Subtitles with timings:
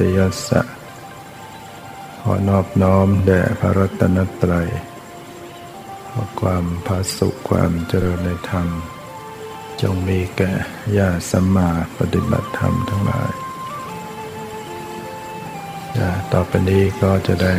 [0.00, 0.18] ตย
[0.48, 0.62] สะ
[2.20, 4.68] ขอนอบน้อมแด่พระรัตนตรัย
[6.08, 8.66] ขอความพาสุขความเจริญในธรรม
[9.80, 10.52] จงมีแก่
[10.96, 13.32] ญาสัมมาปฏิบัติธรรมทั้งหลาย
[16.32, 17.54] ต่อไปนี้ก็จะได้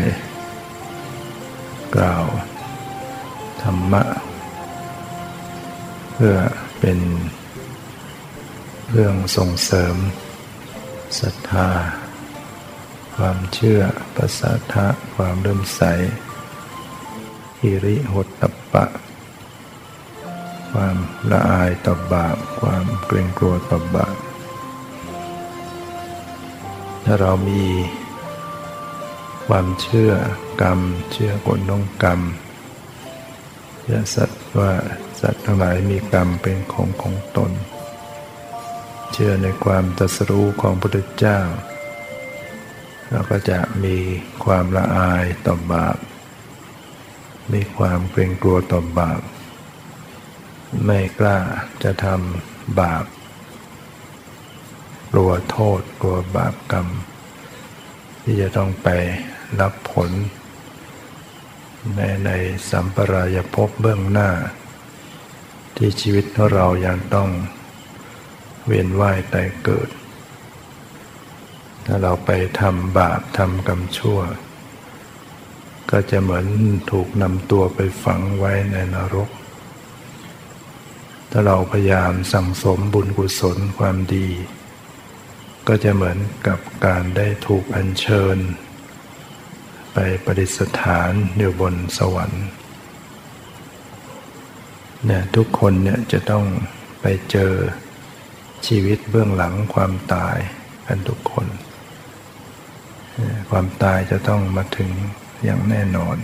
[1.95, 2.25] กล่าว
[3.64, 4.03] ธรรมะ
[6.14, 6.38] เพื่อ
[6.80, 7.00] เป็น
[8.92, 9.95] เรื่องส่งเสริม
[11.19, 11.69] ศรัทธา
[13.23, 13.81] ความเชื่อ
[14.16, 15.81] ประสาทะความเริ่มใส
[17.61, 18.86] อิริหดตปะ
[20.72, 20.97] ความ
[21.31, 24.16] ละอายต่อบาปความเกรงกลัวต่อบาป
[27.03, 27.63] ถ้าเรามี
[29.47, 30.11] ความเชื่อ
[30.61, 30.80] กรรม
[31.11, 32.22] เชื่อผลของกรรม
[33.80, 34.72] เชื่อสัตว์ว่า
[35.19, 37.52] สัตว์ทั้งหลายมีกรรมเป็นของของตน
[39.11, 41.39] เชื่อในความตรัสรู้ของพระพุทธเจ้า
[43.12, 43.98] เราก็จะมี
[44.44, 45.98] ความละอายต่อบาป
[47.53, 49.22] มีความเกรงกลัวต่อบาป
[50.86, 51.38] ไม่กล้า
[51.84, 53.06] จะทำบาป
[55.12, 56.88] กลัวโทษ กลัวบาปกรรม
[58.23, 58.88] ที่จะต้องไป
[59.59, 60.12] รับผล
[61.96, 62.30] ในใน
[62.69, 64.30] สัมปรายภพเบื้องหน้า
[65.75, 67.30] ที่ชีวิตของเรายังต้อง
[68.66, 69.90] เวียนว่ายตายเกิด
[71.86, 74.19] ถ้าเราไปทำบาปทำกรรมชั่ว
[75.92, 76.46] ก็จะเหมือน
[76.92, 79.30] ถูกนำตัวไปฝังไว้ในนรก
[81.31, 84.28] ถ้าเราพยายามสั่งสมบุญกุศลความดี
[85.68, 88.38] ก็จะเหมือนกับการได้ถูกอัญเชิญ
[89.94, 92.46] ไปประดิษฐานอยู่บนสวรรค์
[95.06, 96.46] เนี่ยทุกคนเนี่ยจะต้อง
[97.02, 97.53] ไปเจอ
[98.68, 100.38] ชีวิตเบื้องหลังความตาย
[100.88, 101.47] กันทุกคน
[103.50, 104.90] ความตายจะต้องมาถึง
[105.44, 106.18] อย่างแน่นอน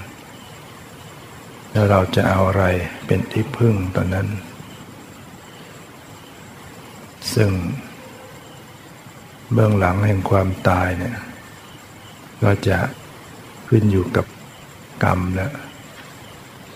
[1.71, 2.65] แล้วเราจะเอาอะไร
[3.05, 4.27] เป็นที่พึ่งตอนนั้น
[7.33, 7.51] ซึ่ง
[9.53, 11.17] เบื้องหลังแห่งความตายเนี่ย
[12.43, 12.77] ก็จะ
[13.67, 14.25] ขึ้นอยู่กับ
[15.03, 15.53] กรรมแล้ว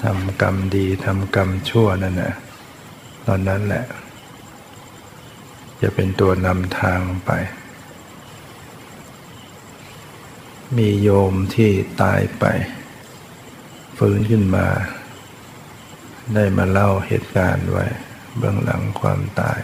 [0.03, 2.33] ทำกรรมดีทำกรรมชั่วนั่นแหละ
[3.27, 3.85] ตอนนั้นแหละ
[5.81, 7.31] จะเป็นตัวนำทางไป
[10.77, 11.71] มีโยมที่
[12.01, 12.45] ตายไป
[13.97, 14.67] ฟื้นขึ้นมา
[16.33, 17.85] ได้มาเล่าเหตุการณ์ไว้
[18.37, 19.59] เบื้องหลังความตาย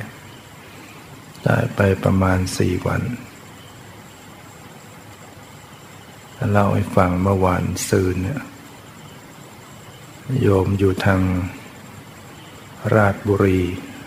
[1.48, 3.02] ตายไปประมาณสี่วัน
[6.52, 8.42] เล่าให้ฟังเมื่อวานซืนเนี่ย
[10.42, 11.22] โยมอยู่ทาง
[12.96, 13.62] ราชบุรี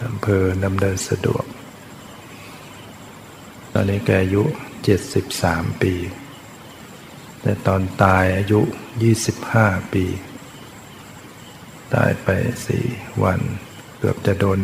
[0.06, 1.44] อำเภอนำเดินสะดวก
[3.72, 4.43] ตอนนี้แกอายุ
[4.84, 5.94] เจ็ดสิบสามปี
[7.42, 8.60] แต่ตอนตายอายุ
[9.02, 10.04] ยี่สิบห้าปี
[11.94, 12.28] ตายไป
[12.66, 12.84] สี่
[13.22, 13.40] วัน
[13.98, 14.60] เกือบจะโดน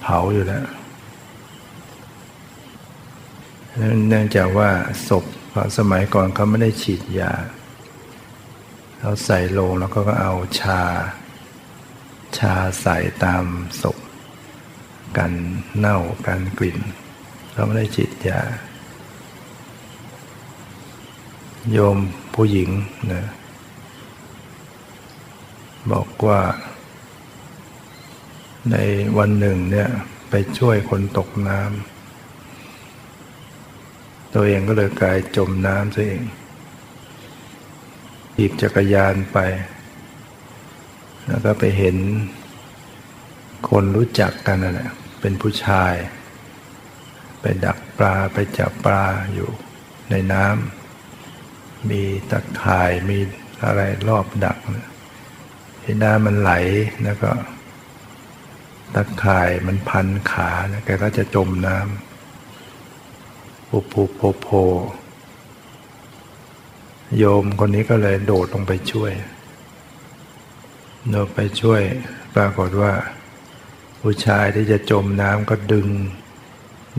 [0.00, 0.66] เผาอยู่แล้ว
[4.08, 4.70] เนื่องจากว่า
[5.08, 5.24] ศพ
[5.78, 7.32] สมัยก่อนเขาไม่ได้ฉีดยา
[8.98, 10.80] เขาใส่โลงแล้วก็เอาชา
[12.38, 13.44] ชาใส่ตาม
[13.82, 13.98] ศพ
[15.16, 15.32] กัน
[15.78, 16.78] เน่ากันกลิ่น
[17.52, 18.40] เราไม่ได้จิตยา
[21.72, 21.98] โยม
[22.34, 22.70] ผู้หญิง
[23.12, 23.24] นะ
[25.92, 26.40] บอกว่า
[28.70, 28.76] ใน
[29.18, 29.88] วันหนึ่งเนี่ย
[30.30, 36.22] ไปช่วยคนตกน้ำตัวเองก็เลยกลายจมน้ำซะเอง
[38.36, 39.38] หยิบจักรยานไป
[41.26, 41.96] แล้วก็ไปเห็น
[43.68, 44.90] คนรู้จักกันนั่นแหละ
[45.20, 45.94] เป็นผู้ชาย
[47.40, 49.50] ไปดักปลาไปจับปลาอยู่
[50.10, 50.83] ในน้ำ
[51.90, 53.18] มีตะข่ายมี
[53.64, 54.58] อะไรรอบดัก
[55.82, 56.52] ที่น้ำมันไหล
[57.04, 57.30] แล้วก็
[58.94, 64.48] ตะข่ายมันพันขาแล้วแกก็จะจมน้ำปุปุโพโพ
[67.18, 69.12] โยมคนนี้ก็เลยโดดลงไปช่วย
[71.10, 71.82] โดดไปช่วย
[72.34, 72.92] ปรากฏว่า
[74.00, 75.88] ผู้ชายที่จะจมน้ำก็ดึง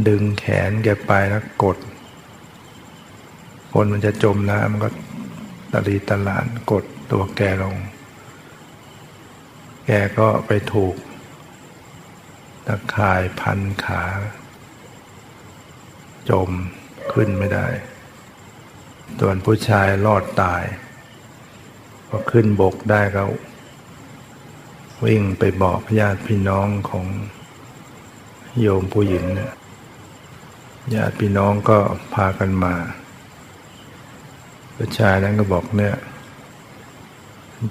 [0.08, 1.78] ดึงแขนแกไปแล้วกด
[3.77, 4.89] คนมันจะจมน้ำมันก็
[5.72, 7.77] ตะลีตะลานกดตัวแกลง
[9.86, 10.95] แกก็ไปถูก
[12.68, 14.04] ตะข่ายพันขา
[16.30, 16.50] จม
[17.13, 17.68] ขึ้นไม่ได้
[19.19, 20.63] ส่วนผู้ชายรอดตาย
[22.07, 23.24] พอขึ้นบกได้ก็
[25.06, 27.06] วิ่งไปบอกญาติพี่น้องของ
[28.60, 29.54] โยมผู้หญิงเนี่ย
[30.95, 31.77] ญาติพี่น้องก็
[32.13, 32.75] พากันมา
[34.77, 35.95] ผู้ชายนั้นก็บอกเนี่ย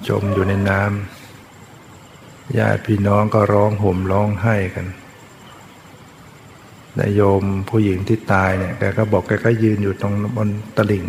[0.07, 4.87] จมอยู่ในน้ำญาติพี่น้องก็ร้องห่มร้องไห้กัน
[6.99, 11.03] นายโยมผู้หญิงที่ตายเนี่ยแกก็บอกแกก็ยืนอยู่ตรงบนตลิ่ง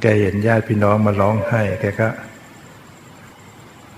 [0.00, 2.08] แกเห็นญาติพี่น้องมาร้องไห้แกก็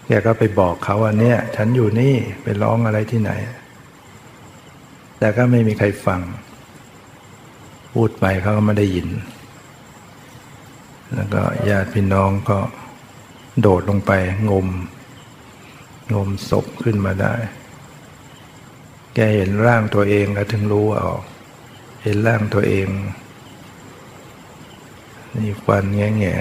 [0.06, 3.32] แกก็ไปบอกเขาว่าเนี่ย ฉันอยู่นี่ไปร้องอะไรที่ไหน
[5.19, 6.20] แต่ก็ไม่มีใครฟัง
[7.93, 9.08] พูดไปเขาก็ไม่ได้ยิน
[11.14, 12.58] แล้วก็ญาติพี่น้องก็
[13.61, 14.12] โดดลงไป
[14.50, 14.67] งม
[16.14, 17.35] งมศพขึ้นมาได้
[19.14, 21.23] แกเห็นร่างตัวเองแล้วถึงรู้ออก
[22.03, 22.88] เห็นร่างตัวเอง
[25.37, 26.35] นี่ควันแง่แง่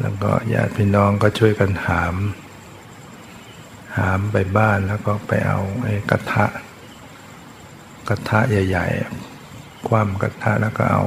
[0.00, 2.16] แล้วก็ญาติพี่น้องก็ช่วยกันหาม
[3.96, 6.46] หามไปบ้านแล้วก็ไปเอาไอ้กระทะ
[8.08, 11.02] กระทะใหญ่ๆคว่ำกระทะแล้วก็เอา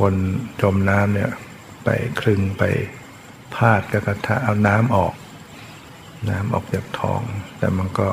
[0.00, 0.14] คน
[0.62, 1.30] จมน้ำเนี่ย
[1.84, 1.88] ไป
[2.20, 2.62] คลึงไป
[3.54, 5.14] พาดกับกระทะเอาน้ำออก
[6.30, 7.22] น้ำออกจากท้อง
[7.58, 8.08] แต่มันก็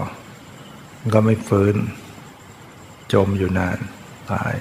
[1.00, 1.76] มันก็ไม่ฟื้น
[3.14, 3.78] จมอยู่นาน
[4.32, 4.54] ตาย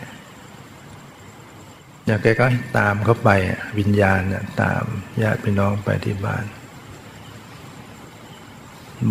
[2.07, 2.47] อยากแกก็
[2.79, 3.31] ตามเข้าไป
[3.79, 4.83] วิญญาณเนี่ยตาม
[5.23, 6.45] ญาติพี่น้องไปที่บ้าน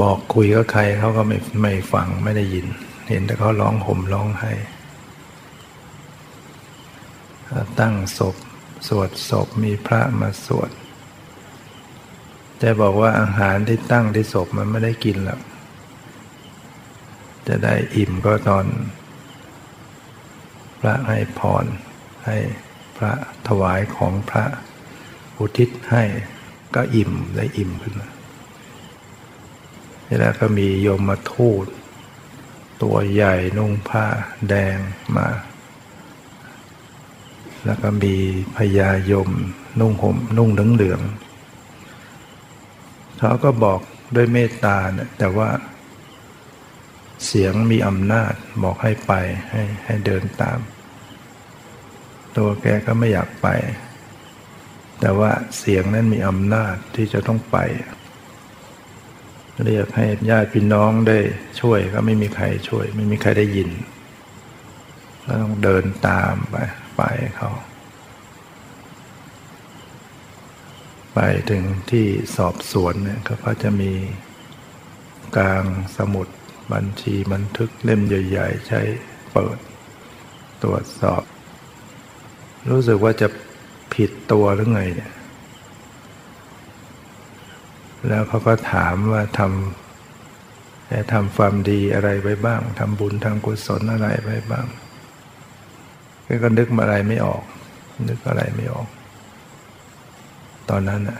[0.01, 2.67] บอกคุยกับใครเขาก็ไม่ไม่ฟังไม่ได้ยิน
[3.09, 4.51] เห็นแต่เขาร้องห่มร้องไห้
[7.79, 8.35] ตั้งศพ
[8.87, 10.71] สวดศพมีพระมาสวด
[12.61, 15.41] จะบอกว่าอาหารที่ตั้งที่ศพมันไม่ได้กินหรอก
[17.47, 18.65] จะได้อิ่มก็ตอน
[20.79, 21.65] พระให้พร
[22.25, 22.37] ให้
[22.97, 23.11] พระ
[23.47, 24.45] ถวายของพระ
[25.37, 26.03] อุทิศให้
[26.75, 28.09] ก็อิ่มได้อิ่มขึ้นมา
[30.19, 31.65] แล้วก็มีโยมมาทูต
[32.83, 34.05] ตัวใหญ่นุ่งผ้า
[34.49, 34.77] แดง
[35.15, 35.27] มา
[37.65, 38.15] แล้วก็มี
[38.55, 39.29] พญายม
[39.79, 41.01] นุ่งห่มนุ่งเหลืองเหลือง
[43.19, 43.79] เขาก็บอก
[44.15, 45.49] ด้วยเมตตาเนี่ยแต่ว่า
[47.25, 48.33] เสียงมีอำนาจ
[48.63, 49.13] บอกให้ไป
[49.49, 50.59] ให้ให้เดินตาม
[52.37, 53.47] ตัวแกก็ไม่อยากไป
[54.99, 57.57] แต่ว่าเสียงนั้นมีอำนาจที่จะต้องไป
[59.63, 61.19] เรียกให้ญาติพี่น้องได้
[61.61, 63.69] ช่วยก็ไม่มีใครช่วย ไม่มีใครได้ยิน
[65.23, 66.55] แล้วต้องเดินตามไป
[66.95, 67.01] ไป
[67.35, 67.51] เขา
[71.13, 71.19] ไป
[71.49, 73.91] ถึงที่สอบสวนเนี่ยก็จะมี
[75.37, 75.63] กลาง
[75.97, 76.27] สมุด
[76.73, 78.81] บัญชีบันทึกเล่มใหญ่ ๆ ใช้
[79.33, 79.57] เปิด
[80.63, 81.23] ตรวจสอบ
[82.69, 83.27] รู้สึกว่าจะ
[83.93, 85.13] ผิดตัวหรือไงเนี่ย
[88.07, 94.65] แล้วเขาก็ถามว่าทำแต่ทำความดีอะไรไปบ้างทำบุญทำกุศลอะไรไปบ้าง
[96.43, 97.43] ก็นึกอะไรไม่ออก
[98.09, 98.87] นึกอะไรไม่ออก
[100.69, 101.19] ตอนนั้นน่ะ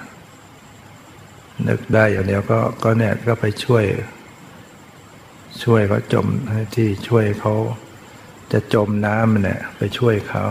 [1.68, 3.84] นึกได้อย่างเดียวก็ก็เนี่ยก็ไปช่วย
[5.64, 6.28] ช่วยเขาจม
[6.76, 7.54] ที่ช่วยเขา
[8.52, 10.44] จะจมน้ำเนี่ย ไปช่วยเขา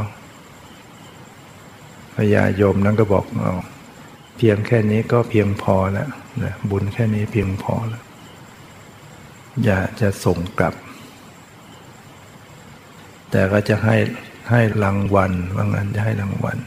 [2.15, 3.55] พญายมนั้นก็บอกเอา
[4.37, 6.09] เพียงแค่นี้ก็เพียงพอแล้ว
[6.43, 8.03] นะบุญแค่นี้เพียงพอแล้ว
[9.65, 10.75] อย่าจะส่งกลับ
[13.31, 13.97] แต่ก็จะให้
[14.51, 16.59] ให้รางวัลว่างั้นจะให้รางวัล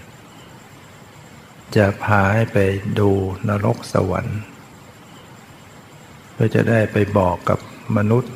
[1.76, 2.58] จะพาให้ไป
[3.00, 3.10] ดู
[3.50, 4.40] นรกสวรรค์
[6.34, 7.60] เพื่อจะได้ไปบอกกับ
[7.98, 8.34] มนุษย์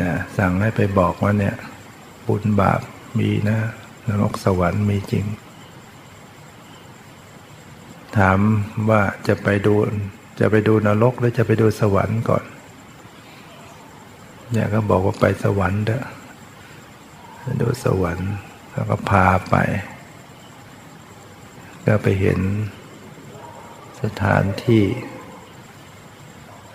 [0.00, 1.54] นะสั่งให้ไปบอกว่าเนี่ย
[2.26, 2.80] บุญบาป
[3.18, 3.58] มีนะ
[4.08, 5.24] นรกสวรรค์มีจริง
[8.16, 8.38] ถาม
[8.90, 9.74] ว่าจะไปดู
[10.40, 12.44] จะไปดูนรกหรือจะไปดูสวรรค์ก่อน
[14.52, 16.02] เนี่ยก็บอกว่าไปสวรรค์เด้อ
[17.60, 18.34] ดูสวรรค์
[18.72, 19.56] แล้วก็พาไป
[21.86, 22.40] ก็ไปเห็น
[24.02, 24.84] สถานที่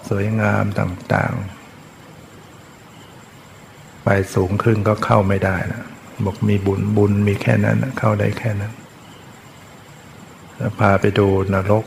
[0.10, 5.84] สวยงามต่างๆ ไปสูงขึ้นก็เข้าไม่ได้นะ
[6.25, 8.74] บอกมีบุญบุญมีแค่นั้นเข้าได้แค่นั้น
[10.58, 11.86] แล้วพาไปดูนรก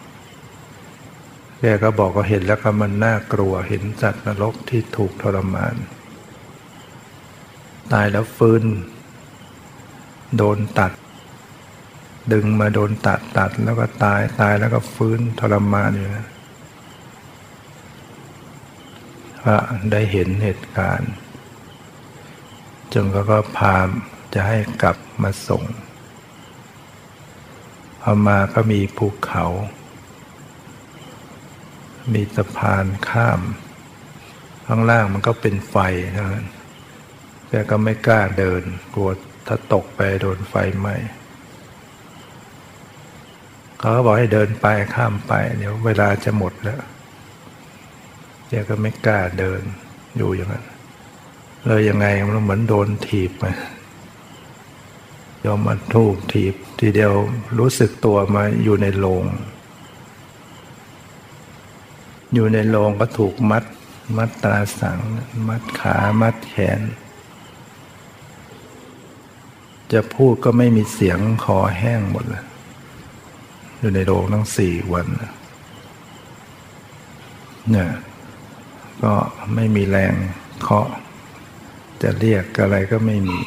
[1.61, 5.75] แกก็บอกว่าเห็นแล้วก็มันน่ากลัว เห็นสัตว์นรกที่ถูกทรมาน
[7.93, 8.63] ตายแล้วฟื้น
[10.37, 10.93] โดนตัด
[12.33, 16.27] ดึงมาโดนตัดตัดแล้วก็ตายตายแล้วก็ฟื้นทรมานอยู่นะ
[19.43, 19.59] พระ
[19.93, 21.13] ได้เห็นเหตุการณ์
[22.93, 23.89] จนเขาก็พาม
[24.35, 25.65] จะให้กลับมาส่ง
[28.03, 29.45] พอมาก็มีภูเขา
[32.13, 33.41] มีสะพานข้าม
[34.67, 35.77] ข้างล่างมันก็เป็นไฟ
[36.13, 36.47] เท่านั้น
[37.49, 38.63] แกก็ไม่กล้าเดิน
[38.95, 39.11] กลัว
[39.47, 40.95] ถ้าตกไปโดนไฟไหม้
[43.79, 46.81] เขาบอกให้เดินไปข้ามไป เดี๋ยวเวลาจะหมดแล้ว
[48.49, 49.63] แกก็ไม่กล้าเดิน
[50.17, 50.65] อยู่อย่างนั้น
[51.65, 53.45] เลยยังไงมันเหมือนโดนถีบไป
[55.45, 57.13] ยอมมาทูกถีบ ทีเดียว
[57.59, 59.25] รู้สึกตัวมาอยู่ในโรง
[62.35, 63.65] อยู่ในโรงก็ถูกมัด
[64.17, 64.99] มัดตาสัง
[65.49, 66.81] มัดขา มัดแขน
[69.93, 72.45] จะพูดก็ไม่มีเสียงคอแห้งหมดเลย
[73.79, 75.07] อยู่ในโรงตั้งสี่วัน
[77.71, 77.91] เนี่ย
[79.03, 79.13] ก็
[79.55, 80.15] ไม่มีแรง
[80.63, 80.89] เคาะ
[82.03, 83.39] จะเรียกอะไรก็ไม่มี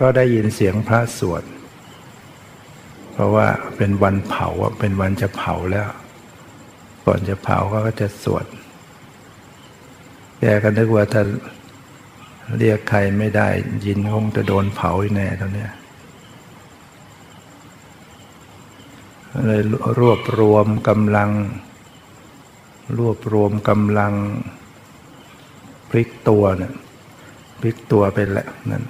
[0.00, 1.42] ก็ได้ยินเสียงพระสวด
[3.12, 4.48] เพราะว่าเป็นวันเผา
[4.80, 5.88] เป็นวันจะเผาแล้ว
[7.06, 8.46] ก่อนจะเผาก็จะสวด
[10.40, 11.22] แกก็นึกว่าถ้า
[12.58, 13.48] เรียกใครไม่ได้
[13.84, 15.66] ยินคงจะโดนเผาแน่ตอนนี้
[19.46, 19.62] เลย
[19.98, 21.30] รวบรวมกำลัง
[22.98, 24.14] รวบรวมกำลัง
[25.90, 26.72] พลิกตัวเนี่ย
[27.60, 28.84] พลิกตัวไปแหละนั่น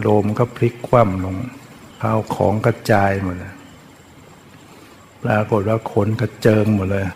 [0.00, 1.36] โลมก็พลิกคว่ำลง
[2.00, 3.54] ข้าวของกระจายหมดเลย
[5.22, 7.06] ปรากฏว่าขนกระเจิงหมดเลย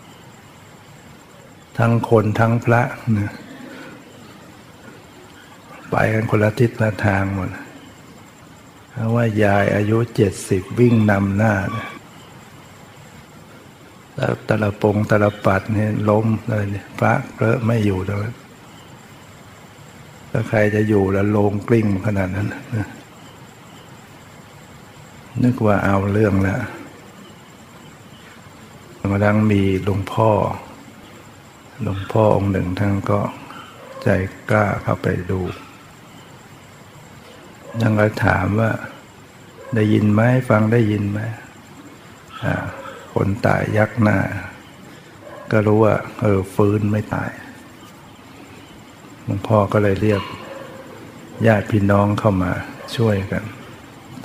[1.79, 2.83] ทั้งคนทั้งพระ
[3.15, 3.33] เนี่ย
[5.91, 7.51] ไปกันคนละทิศละทางหมด
[8.91, 11.55] เพราะว่ายายอายุเจ็ดสิบวิ่งนำหน้า
[14.17, 16.65] แล้วตะละปงตะละปัดเนี่ยล้มเลย
[16.99, 18.29] พระเพลไม่อยู่เลย
[20.31, 22.49] ถ้าใครจะอยู่แล้วลงกลิ้งขนาดนั้น
[25.43, 26.61] นึกว่าเอาเรื่องแล้ว
[29.13, 30.31] มาดังมีหลวงพ่อ
[31.83, 33.21] หลวงพ่อองค์หนึ่งท่านก็
[34.03, 34.09] ใจ
[34.51, 35.41] กล้าเข้าไปดู
[37.81, 38.71] ท่านก็ถามว่า
[39.75, 41.21] ได้ยินไหมฟังได้ยินไหม
[43.15, 44.19] คนตายยักหน้า
[45.51, 47.31] ก็รู้ว่า เออฟื้นไม่ตาย
[49.25, 50.23] หลวงพ่อก็เลยเรียก
[51.47, 52.53] ญาติพี่น้องเข้ามา
[52.97, 53.45] ช่วยกัน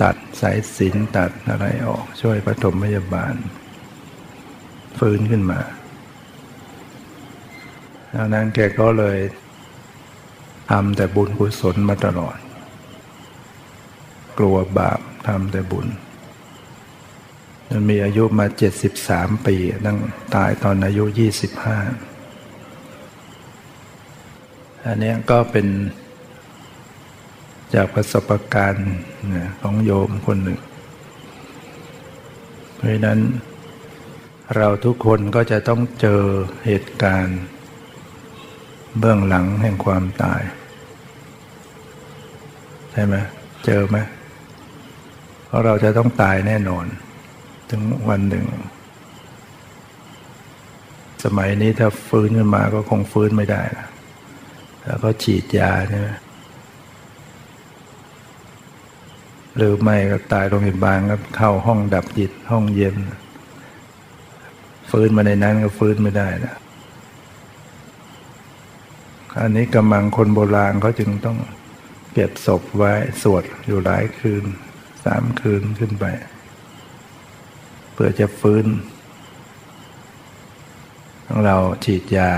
[0.02, 3.34] ตัดสายสินตัดอะไรออกช่วยปฐมพยาบาล
[4.98, 5.60] ฟื้นขึ้นมา
[8.14, 9.18] ดังนั้นแกก็เลย
[10.70, 12.38] ทำแต่บุญกุศลมาตลอด
[14.38, 15.86] กลัวบาปทำแต่บุญ
[17.68, 19.98] มันมีอายุมาเจ็ดสิบสามปีนั่ง
[20.34, 21.78] ตายตอนอายุยี่สิบห้า
[24.86, 25.66] อันนี้ก็เป็น
[27.74, 28.90] จากประสบการณ์
[29.62, 30.60] ของโยมคนหนึ่ง
[32.76, 33.20] เพราะนั้น
[34.56, 36.22] เราทุกคนก็จะต้องเจอ
[36.66, 37.40] เหตุการณ์
[38.98, 40.42] เบื้องหลังแห่งความตาย
[42.92, 43.14] ใช่ไหม
[43.64, 43.96] เจอไหม
[45.52, 46.86] ราะเราจะต้องตายแน่นอน
[47.70, 48.46] ถึงวันหนึ่ง
[51.24, 53.88] สมัยนี้ถ้าฟื้นขึ้นมาก็คงฟื้นไม่ได้นะ
[54.84, 56.08] แล้วก็ฉีดยาใช่ไหม
[59.56, 62.96] หรือไม่ก็ตายโรงพยาบาลก็เข้าห้องดับจิตห้องเย็น
[64.90, 66.54] ฟื้นมาในนั้นก็ฟื้นไม่ได้นะ
[69.40, 71.38] อันนี้กำลังคนโบราณเขาจึงต้อง
[72.12, 72.92] เก็บศพไว้
[73.22, 74.44] สวดอยู่หลายคืน
[75.04, 76.04] สามคืนขึ้นไป
[77.92, 78.66] เพื่อจะฟื้น
[81.26, 82.30] ของเราฉีดยา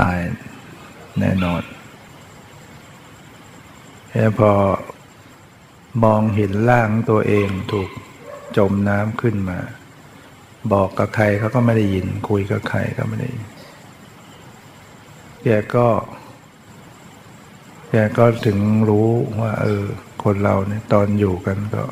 [0.00, 0.18] ตาย
[1.20, 1.62] แน่นอน
[4.10, 4.52] แค่พอ
[6.04, 7.90] มองเห็นร่างตัวเองถูก
[8.56, 9.58] จมน้ำขึ้นมา
[10.72, 13.44] บอกกับใครเขาก็ไม่ได้ยิน คุยกับใครก็ไม่ได้ยิน
[15.44, 15.86] แกก็
[17.90, 18.58] แกก็ถึง
[18.88, 19.08] รู้
[19.40, 19.84] ว่า เออ
[20.24, 21.84] คนเราเนี่ยตอนอยู่กันก็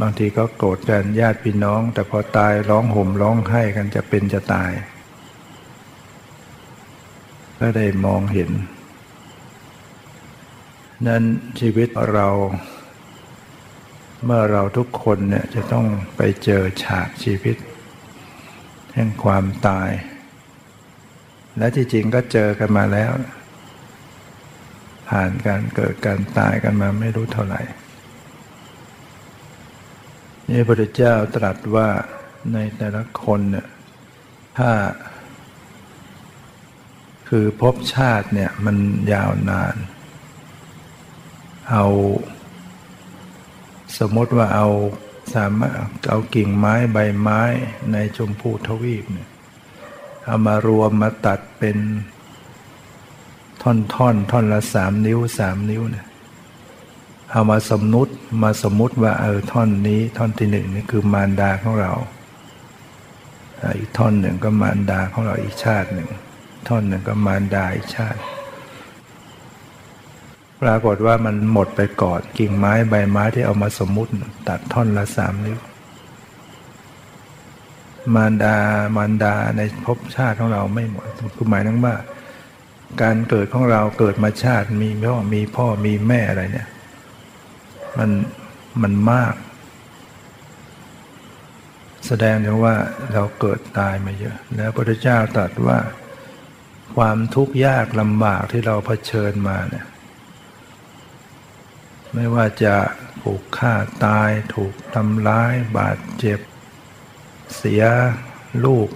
[0.00, 4.72] บางทีก็โกรธกันญาติพี่น้อง แต่พอตายร้องห่มร้องไห้กันจะเป็นจะตาย
[7.58, 8.50] ก็ได้มองเห็น
[11.06, 11.22] นั้น
[11.60, 12.28] ชีวิตเรา
[14.24, 17.56] เมื่อเราทุกคนเนี่ยจะต้องไปเจอฉากชีวิต
[18.94, 19.90] แห่งความตาย
[21.58, 23.10] และที่จริงก็เจอกันมาแล้ว
[25.08, 27.62] ผ่านการเกิดการตายกันมาไม่รู้เท่าไหร่
[30.48, 31.88] นี่พระพุทธเจ้าตรัสว่า
[32.52, 33.68] ในแต่ละคนเนี่ย
[34.58, 34.70] ถ้า
[37.28, 38.76] คือภพชาติเนี่ยมัน
[39.12, 39.76] ยาวนาน
[41.70, 41.84] เอา
[43.98, 44.68] สมมติว่าเอา
[45.34, 45.74] สามารถ
[46.10, 47.42] เอากิ่งไม้ใบไม้
[47.92, 49.28] ในชมพูทวีปเนี่ย
[50.24, 51.76] เอามารวมมาตัดเป็น
[53.62, 56.06] ท่อนท่อนท่อนละสามนิ้วสามนิ้วเนี่ย
[57.30, 58.12] เอามาสมมุติ
[58.42, 61.92] มาสมมุติว่าเออท่อนนี้ท่อนที่หนึ่งนี่คือมารดาของเรา
[63.78, 66.08] อีกท่อนหนึ่งก็มารดาของเราอีกชาติหนึ่ง
[66.68, 68.20] ท่อนหนึ่งก็มารดาอีกชาติ
[70.62, 74.10] ปรากฏว่ามันหมดไปก่อนกิ่งไม้ใบไม้ที่เอามาสมมุติ
[74.48, 75.58] ตัดท่อนละสามนิ้ว
[78.14, 78.56] มารดา
[78.96, 81.04] มารดาในภพชาติของเราไม่หมด
[81.36, 81.94] คือหมายถึงว่า
[83.02, 86.68] การเกิดของเราเกิดมาชาติมีพ่อมีพ่อมีแม่อะไรเนี่ย
[87.98, 88.10] มัน
[88.82, 89.34] มันมาก
[92.06, 92.74] แสดงถึงว่า
[93.12, 95.78] เราเกิดตายมาเยอะ แล้วพระพุทธเจ้าตรัสว่า
[96.96, 99.86] ความทุกข์ยากลำบากที่เราเผชิญมาเนี่ย
[102.14, 102.76] ไม่ว่าจะ
[103.22, 106.40] ถูกฆ่าตายถูกทำร้ายบาดเจ็บ
[107.56, 107.82] เสีย
[108.64, 108.88] ลูก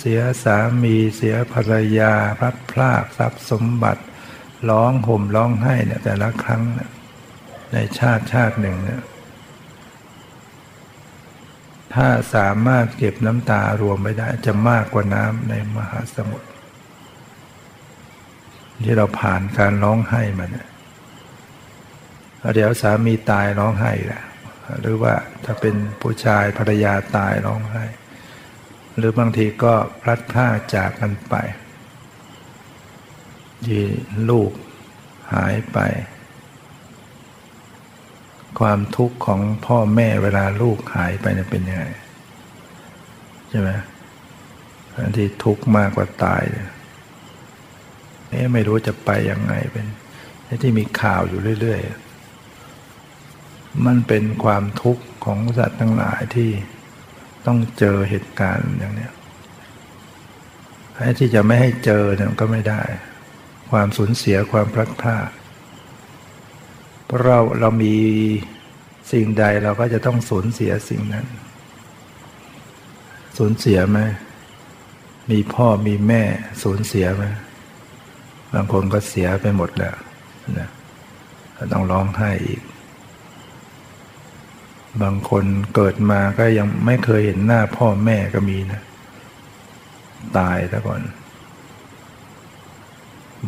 [0.00, 4.02] เสียสามีเสียภรรยาพลัดพรากทรัพย์สมบัติ
[4.70, 6.90] ร้องห่มร้องไห้เนี่ยแต่ละครั้งเนี่ย
[7.72, 9.02] ในชาติชาติหนึ่งเนี่ย
[11.94, 16.48] ถ้าสามารถเก็บน้ำตารวมไม่ได้จะมากกว่าน้ำในมหาสมุทร
[18.84, 20.68] ที่เราผ่านการร้องไห้มาเนี่ย
[22.54, 24.22] เดี๋ยวสามีตายร้องไห้แหละ
[24.80, 27.84] หรือว่าถ้าเป็นผู้ชายภรรยาตายร้องไห้
[29.00, 31.34] หรือบางทีก็พลัดพรากจากกันไป
[33.66, 33.82] ที่
[34.30, 34.50] ลูก
[35.32, 35.78] หายไป
[38.60, 41.84] ความทุกข์ของพ่อแม่เวลาลูกหายไปเนี่ยเป็นยังไง
[43.48, 43.70] ใช่ไหม
[44.94, 46.68] อันที่ทุกข์มากกว่าตายเนี่ย
[48.52, 49.86] ไม่รู้จะไปยังไงเป็น
[50.62, 51.80] ที่มีข่าวอยู่เรื่อย
[53.02, 56.50] ๆ มันเป็นความทุกข์ของสัตว์ทั้งหลายที่
[57.46, 59.08] ต้องเจอเหตุการณ์อย่างนี้
[60.94, 62.82] ไอ้ที่จะไม่ให้เจอเนี่ยก็ไม่ได้
[63.70, 65.30] ความสูญเสียความพลัดพราก
[67.06, 67.96] เพราะเราเรามี
[69.12, 71.26] สิ่งใดเราก็จะต้องสูญเสียสิ่งนั้น
[73.38, 73.98] สูญเสียไหม
[75.30, 76.22] มีพ่อมีแม่
[76.62, 77.24] สูญเสียไหม
[78.54, 79.96] บางคนก็เสียไปหมดแล้ว
[80.58, 80.68] นะ
[81.72, 82.60] ต้องร้องไห้อีก
[85.02, 88.80] บางคนเกิดมาก็ยังไม่เคยเห็นหน้าพ่อแม่ก็มีนะ
[90.38, 91.02] ตายซะก่อน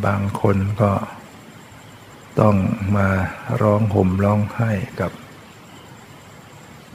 [0.05, 0.91] บางคนก็
[2.39, 2.55] ต้อง
[2.97, 3.09] มา
[3.61, 5.11] ร้องห่มร้องไห้กับ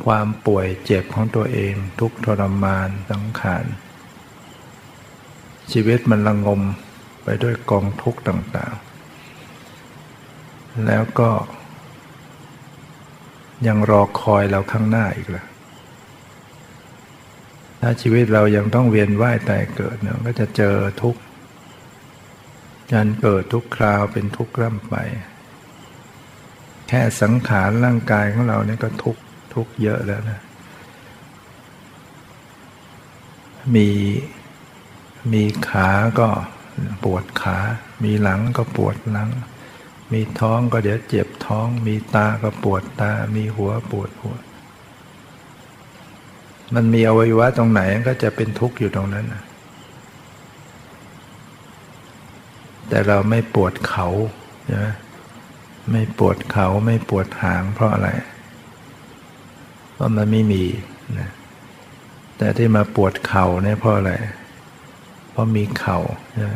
[0.04, 3.64] ความป่วยเจ็บของตัวเอง ทุกทรมานสังขาร
[5.72, 6.61] ชีวิตมันระงม
[7.24, 11.30] ไปด้วยกองทุกข์ต่างๆ แล้วก็
[13.66, 15.44] ยังรอคอยเราข้างหน้าอีกละ
[17.80, 21.20] ถ้าชีวิตเรายังต้องเวียนว่ายตายเกิดเนี่ยก็จะเจอทุกข์
[22.92, 24.94] การเกิดทุกคราวเป็นทุกข์ร่ำไป
[26.88, 29.22] แค่สังขารร่างกายของเราเนี่ยก็ทุกข์
[29.54, 30.40] ทุกข์เยอะแล้วนะ
[33.74, 33.88] มี
[35.32, 36.28] มีขาก็
[37.04, 37.58] ปวดขา
[38.04, 39.30] มีหลังก็ปวดหลัง
[40.12, 44.36] มีท้องก็เดี๋ยวเจ็บท้อง มีตาก็ปวดตา มีหัวปวดหัว
[46.74, 49.42] มันมีอวัยวะตรงไหนก็จะเป็นทุกข์อยู่ตรงนั้นนะ
[52.88, 54.08] แต่เราไม่ปวดเขา
[54.64, 54.86] ใช่ไหม
[55.92, 58.08] ไม่ปวดเขาไม่ปวดหางเพราะอะไร
[59.92, 60.64] เพราะมันไม่มี
[61.18, 61.30] นะ
[62.38, 64.12] แต่ที่มาปวดเข่าเนี่ยเพราะอะไร
[65.30, 65.98] เพราะมีเข่า
[66.32, 66.54] ใช่ไหม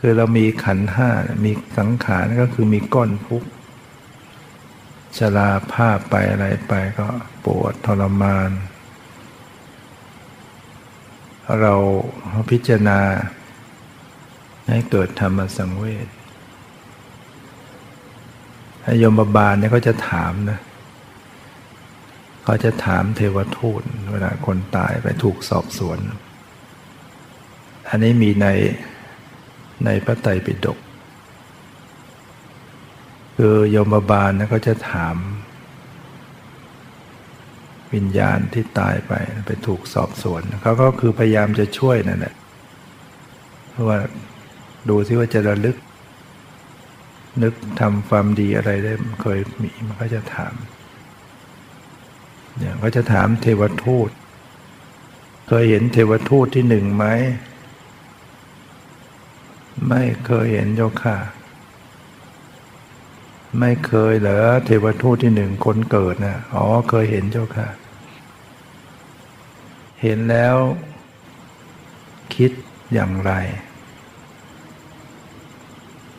[0.00, 1.10] คือเรามีขันห้า
[1.44, 3.48] มีสังขารก็คือมีก้อนทุกข์
[5.18, 7.08] ชราภาพไปอะไรไปก็
[7.44, 8.50] ปวดทรมาน
[11.60, 11.74] เรา
[12.50, 13.00] พิจารณา
[14.68, 16.08] ให้เกิดธรรมสังเวช
[19.02, 20.60] ยมบาลเนี่ยเขจะถามนะ
[22.44, 23.82] เขาจะถามเทวทูต
[24.12, 25.98] เวลาคนตายไปถูกสอบสวน
[27.88, 28.46] อันนี้มีใน
[29.84, 30.78] ในพระไตรปิฎก
[33.36, 35.16] คือโยมบาลนะเขาจะถาม
[37.94, 39.12] วิญญาณที่ตายไป
[39.46, 42.34] ไปถูกสอบสวนเขาก็คือพยายามจะช่วยนั่นแหละ
[43.70, 43.98] เพราะว่า
[44.88, 45.76] ดูซิว่าจะระลึก
[47.42, 50.54] นึกทำความดีอะไรได้เคยมีมันก็จะถาม
[52.58, 54.10] เนี่ยก็จะถามเทวทูต
[55.48, 57.06] เคยเห็นเทวทูตที่หนึ่งไหม
[59.86, 61.16] ไม่เคยเห็นโยค่ะ
[63.60, 67.68] ไม่เคยเหรอเทวทูตที่หนึ่งคนเกิดนะอ๋อเคยเห็นเจ้าค่ะ
[70.02, 70.56] เห็นแล้ว
[72.34, 72.50] คิด
[72.94, 73.32] อย่างไร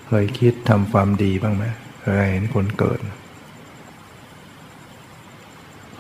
[0.08, 1.64] เคยคิดทำความดีบ้างไหม
[2.02, 3.00] เคยเห็นคนเกิด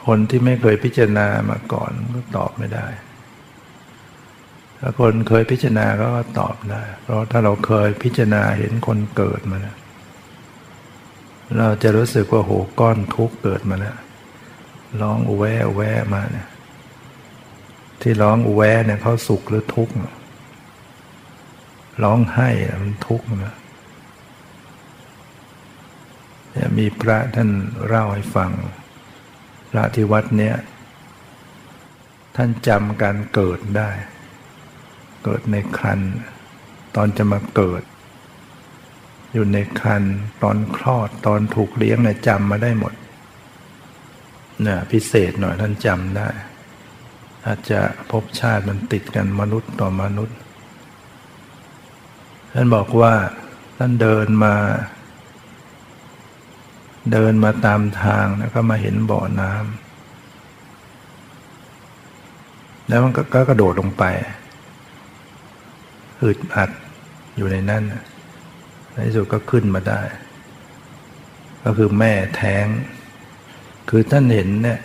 [0.06, 2.88] คนที่ไม่เคยพิจารณามาก่อนก็ตอบไม่ได้
[4.80, 9.78] ถ้าคนเคยพิจารณาก็ตอบได้ เพราะถ้าเราเคยพิจารณาเห็นคนเกิดมาแล้ว
[11.58, 13.98] เราจะรู้สึกว่าโหก้อนทุกข์เกิดมาแล้ว
[15.02, 16.48] ร้องอุแวอุแวมาเนี่ย
[18.02, 19.94] ที่ร้องอุแวเนี่ยเขาสุขหรือทุกข์
[22.04, 22.50] ร้องไห้
[22.82, 23.56] มันทุกข์นะ
[26.78, 27.50] มีพระท่าน
[27.88, 28.52] เล่าให้ฟัง
[29.70, 30.56] พระที่วัดเนี้ย
[32.36, 33.90] ท่านจำการเกิดได้
[35.24, 36.02] เกิดในครัน
[36.96, 37.84] ตอนจะมาเกิด
[39.34, 40.04] อยู่ในครัน
[40.44, 42.94] ตอนคลอดตอนถูกเลี้ยงเนี่ยจำมาได้หมด
[44.64, 46.30] เนี่ยพิเศษหน่อยท่านจำได้
[47.46, 50.38] อาจจะพบชาติมันติดกันมนุษย์ต่อมนุษย์
[52.54, 53.14] ท่านบอกว่า
[53.78, 54.56] ท่านเดินมา
[57.14, 59.80] เดินมาตามทางแล้วก็มาเห็นบ่อน้ำ
[62.88, 64.04] แล้วมันก็กระโดดลงไป
[66.24, 66.72] อึดอัด
[67.38, 67.84] อยู่ในนั้น
[68.94, 70.02] ในที่สุดก็ขึ้นมาได้
[71.64, 72.66] ก็คือแม่แท้ง
[73.90, 74.80] คือท่านเห็นเนี่ย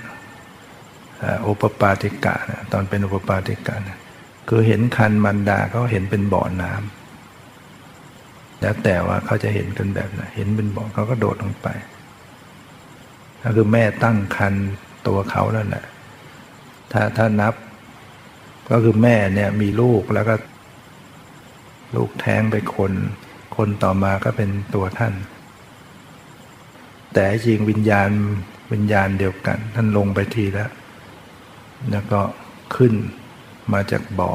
[1.43, 3.99] โอปปาติกะนะตอนเป็นโอปปาติกะนะ
[4.49, 11.69] คือเห็นคันมันดาเขาเห็นเป็นบ่อน้ำแล้วแต่ว่าเขาจะเห็นกันแบบไหนเห็นเป็นบ่อเขาก็โดดลงไป
[13.43, 14.55] ก็คือแม่ตั้งคัน
[15.07, 15.85] ตัวเขาแล้วแหละ
[16.93, 17.55] ถ้าถ้านับ
[18.71, 20.35] ก็คือแม่เนี่ยมีลูกแล้วก็
[21.97, 22.93] ลูกแท้งไปคน
[23.57, 25.15] คนต่อมาก็เป็นตัวท่าน
[27.15, 28.11] แต่จริงวิญญาณ
[28.73, 30.71] วิญญาณเดียวกัน ท่านลงไปทีแล้ว
[31.91, 32.21] แล้วก็
[32.77, 32.95] ขึ้น
[33.73, 34.33] มาจากบ่อ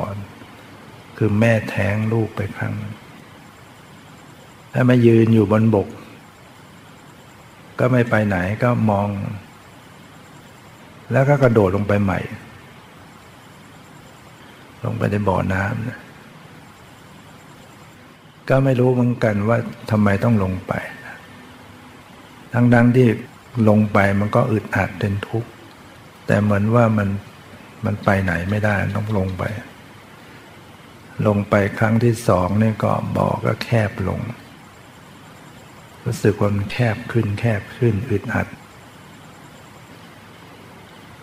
[1.18, 2.74] คือแม่แท้งลูกไปครั้ง
[4.74, 5.88] ถ้ามายืนอยู่บนบก
[7.80, 9.10] ก็ไม่ไปไหนก็มอง
[11.12, 12.20] แล้วก็กระโดดลงไปใหม่
[14.86, 16.00] ลงไปในบ่อน้ำนะ
[18.50, 19.58] ก็ไม่รู้เหมือนกันว่า
[19.92, 20.74] ทำไมต้องลงไป
[22.54, 23.08] ทั้งๆที่
[23.70, 25.50] ลงไปมันก็อึดอัดเป็นทุกข์
[26.26, 27.10] แต่เหมือนว่ามัน
[27.86, 29.44] มันไปไหนไม่ได้ต้องลงไป
[31.28, 34.20] ลงไปครั้งที่สองนี่ก็บ่อก็แคบลง
[36.06, 38.48] รู้สึกว่ามันแคบขึ้นแคบขึ้นอึดอัด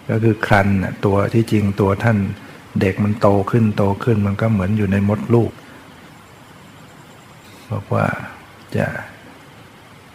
[0.09, 0.69] ก็คือครัน
[1.05, 2.19] ตัวที่จริงตัวท่าน
[2.81, 5.51] เด็กมันโตขึ้นโตขึ้นมันก็เหมือนอยู่ในมดลูก
[7.71, 8.07] บอกว่า
[8.77, 8.87] จะ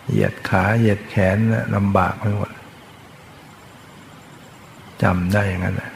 [0.07, 1.37] เหยียดขาเหยียดแขน
[1.75, 2.51] ลำบากไปหมด
[5.03, 5.91] จำได้อย่างนั้นนะ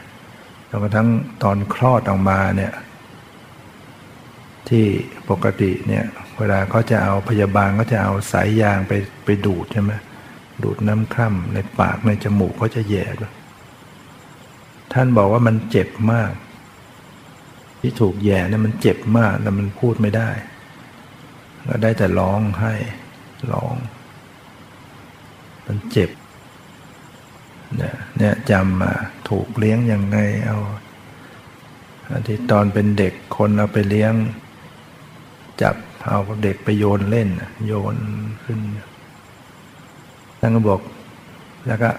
[0.68, 1.08] จนกระทั่ง
[1.42, 2.74] ตอนคลอดออกมาเนี่ย
[4.68, 4.86] ที่
[5.30, 6.04] ปกติเนี่ย
[6.38, 8.92] เวลาเขาจะเอาพยาบาลก็จะเอาสายยางไป
[9.24, 9.92] ไปดูดใช่ไหม
[10.62, 13.32] ดูดน้ำคร่ำในปากในจมูกเขาจะแย่ด้วย
[14.92, 16.32] ท่านบอกว่ามันเจ็บมาก
[17.80, 20.30] ที่ถูกแย่เนี่ยมันเจ็บมากแล้วมันพูดไม่ได้
[21.68, 22.72] ก็ได้แต่ร้องให้
[23.52, 23.74] ร้อง
[25.66, 26.10] มันเจ็บ
[27.76, 28.92] เนี่ยเนี่ยจำมา
[29.28, 30.58] ถูกเลี้ยงยังไงเอา
[32.26, 34.14] ที่ตอนเป็นเด็กคนเอาไปเลี้ยง
[35.62, 35.76] จับ
[36.06, 37.28] เอาเด็กไปโยนเล่น
[37.66, 37.96] โยน
[38.44, 38.58] ขึ้น
[40.40, 40.80] ท่านก็บอก
[41.66, 41.90] แล้วก็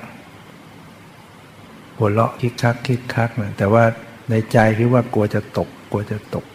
[1.97, 3.83] หัวเราะคิกคักคิกคักนะแต่ว่า
[4.29, 6.45] ในใจคิดว่ากลัวจะตก กลัวจะตก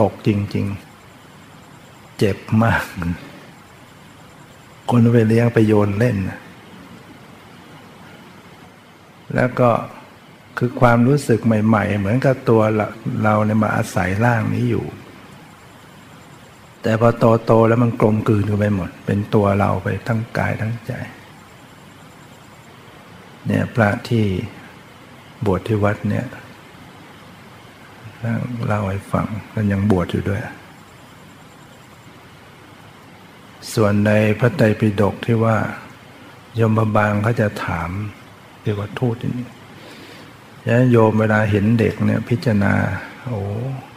[0.00, 0.91] ตกจริง ๆ
[2.24, 2.82] เจ็บมาก
[4.90, 6.16] คนไปเลี้ยงไปโยนเล่น
[9.34, 9.70] แล้วก็
[10.58, 12.60] คือความรู้สึกใหม่ ๆ เหมือนกับตัว
[13.22, 14.84] เราเนี่ยมาอาศัยร่างนี้อยู่
[16.82, 20.92] แต่พอโตโตแล้วมันกลมกลืนกันไปหมด เป็นตัวเราไปทั้งกายทั้งใจ
[23.46, 24.24] เนี่ยพระที่
[25.46, 26.26] บวชที่วัดเนี่ย
[28.66, 30.40] เล่าให้ฟังกันยังบวชอยู่ด้วย
[33.74, 35.56] ส่วนในพระไตรปิฎกที่ว่า
[36.60, 37.90] ยมบาลเขาจะถาม
[38.62, 39.46] เกี่ยวกับทูตนี่
[40.68, 42.72] ยะโยมเวลาเห็นเด็กเนี่ยพิจารณา
[43.26, 43.40] โอ้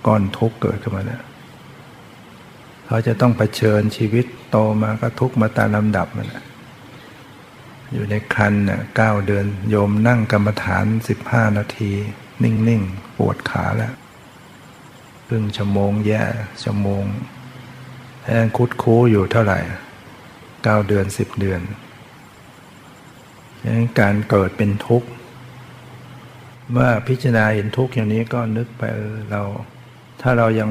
[0.05, 1.23] ก้อนทุกข์เกิดขึ้นมาแล้ว
[2.85, 6.27] เขาจะต้องเผชิญชีวิตโตมาก็ทุกมาตามลำดับมัน
[7.93, 11.91] อยู่ในคันเนี่ยเก้าเดือนโยมนั่งกรรมฐานสิบห้านาที
[12.43, 13.93] นิ่ง ๆ ปวดขาแล้ว
[15.27, 16.23] ครึ่งชั่วโมงแย่
[16.63, 17.03] ชั่วโมง
[18.57, 19.59] คุดคูอยู่เท่าไหร่
[20.63, 21.61] เก้าเดือนสิบเดือน
[23.79, 25.07] งการเกิดเป็นทุกข์
[26.71, 28.83] เมื่อพิจารณาเห็นทุกข์อย่างนี้ก็นึกไป
[29.31, 29.41] เรา
[30.21, 30.69] ถ้าเรายัง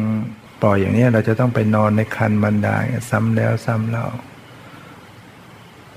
[0.62, 2.68] ปล่อยอย่างนี้เราจะต้องไปนอนในคันบันได
[3.10, 4.06] ซ้ำแล้วซ้ำเล่า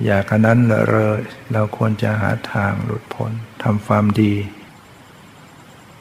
[0.06, 0.74] อย่ากันนั้นเล
[1.18, 1.22] ย
[1.54, 3.32] เราควรจะหาทางหลุดพ้น
[3.64, 4.34] ทำความดี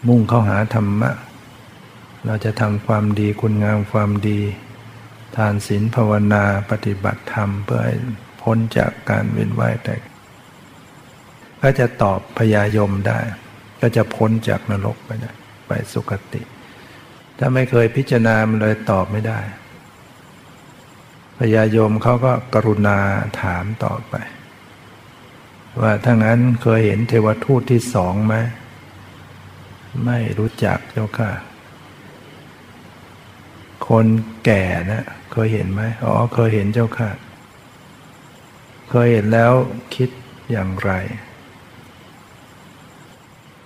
[0.06, 1.10] มุ่งเข้าหาธรรมะ
[2.26, 4.40] เราจะทำความดีคุณงามความดี
[5.36, 7.96] ทานศีลภาวนาปฏิบัติธรรมเพื่อให้
[8.42, 9.94] พ้นจากการเวียนว่ายแต่
[11.62, 13.18] ก็จะตอบพยายมได้
[13.80, 15.32] ก็จะพ้นจากนรกไปได้
[15.66, 16.42] ไปสุคติ
[17.38, 19.40] ถ้าไม่เคยพิจารณามันเลยตอบไม่ได้
[21.38, 22.98] พญายมเขาก็กรุณา
[23.40, 24.14] ถามต่อไป
[25.80, 28.34] ว่าถ้างั้นเคยเห็นเทวทูตที่สองไหม
[30.04, 31.30] ไม่รู้จักเจ้าค่ะ
[33.88, 34.06] คน
[34.44, 35.04] แก่นะ
[35.38, 37.10] เคยเห็นไหมอ๋อเคยเห็นเจ้าค่ะ
[38.90, 39.52] เคยเห็นแล้ว
[39.94, 40.10] คิด
[40.50, 40.92] อย่างไร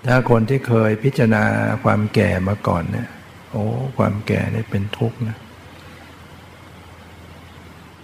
[0.07, 1.45] ถ้าคนที่เคยพิจารณา
[1.85, 3.09] ความแก่มาก่อนเนี่ย
[3.51, 3.65] โอ้
[3.99, 5.39] ความแก่นี่เป็นทุกข์นะ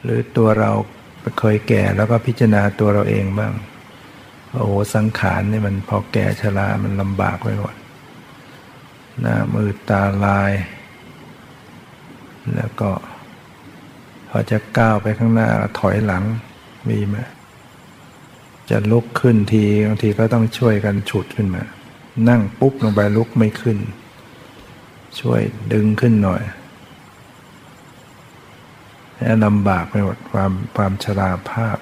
[0.03, 0.71] หรือตัวเรา
[1.41, 3.53] เคยแก่แล้วก็พิจารณาตัวเราเองบ้าง
[4.53, 7.75] โอ้โหสังขารนี่มันพอแก่ชรามันลำบากไปหมด
[9.21, 10.53] หน้ามือตาลาย
[12.57, 12.91] แล้วก็
[14.37, 16.25] อจะก้าวไปข้างหน้าถอยหลัง
[16.89, 17.17] มีไหม
[18.71, 21.63] จะลุกขึ้นทีบางทีก็ต้องช่วยกันฉุดขึ้นมา
[22.29, 23.79] นั่งปุ๊บลงไปลุกไม่ขึ้น
[25.21, 25.41] ช่วย
[25.73, 26.43] ดึงขึ้นหน่อย
[29.19, 31.79] แลำบากไปหมดความความชราภาพ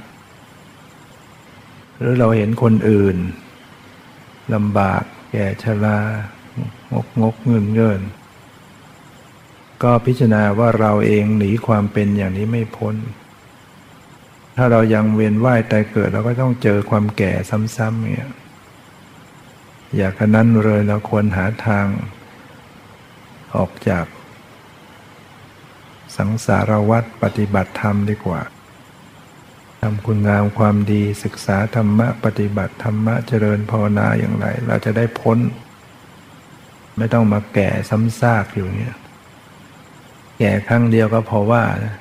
[1.98, 3.16] หรือเราเห็นคนอื่น
[4.54, 5.98] ลำบากแก่ชรา
[6.92, 8.00] งกงกเงินเงิน
[9.82, 12.96] ก็พิจารณาว่าเราเองหนีความเป็นอย่างนี้ไม่พ้น
[14.56, 17.32] ถ้าเรายังเวียนว่ายตายเกิดเราก็ต้องเจอความแก่
[17.76, 18.30] ซ้ำๆเนี่ย
[19.96, 21.86] อยากนั้นเลยเราควรหาทาง
[23.56, 24.06] ออกจาก
[26.16, 28.42] สังสารวัฏปฏิบัติธรรมดีกว่า
[29.80, 35.38] ทำคุณงามความดีศึกษาธรรมะปฏิบัติธรรมะเจริญภาวนาอย่างไร เราจะได้พ้น
[36.96, 38.94] ไม่ต้องมาแก่ซ้ำซากอยู่เนี่ย
[40.38, 41.94] แก่ครั้งเดียวก็พอว่านะ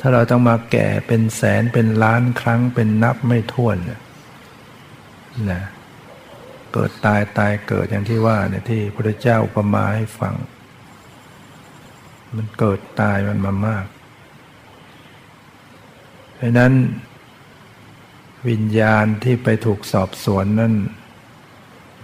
[0.00, 3.76] ถ้าเราต้องมาแก่เป็นแสนเป็นล้านครั้งเป็นนับไม่ถ้วน
[5.52, 5.62] นะ
[6.72, 10.34] เกิดตายตายเกิดอย่างที่ว่าเนี่ยที่พระเจ้าอุปมาให้ฟัง
[12.36, 13.86] มันเกิดตายมันมามาก
[16.36, 16.72] เพราะนั้น
[18.48, 20.74] วิญญาณที่ไปถูกสอบสวนนั่น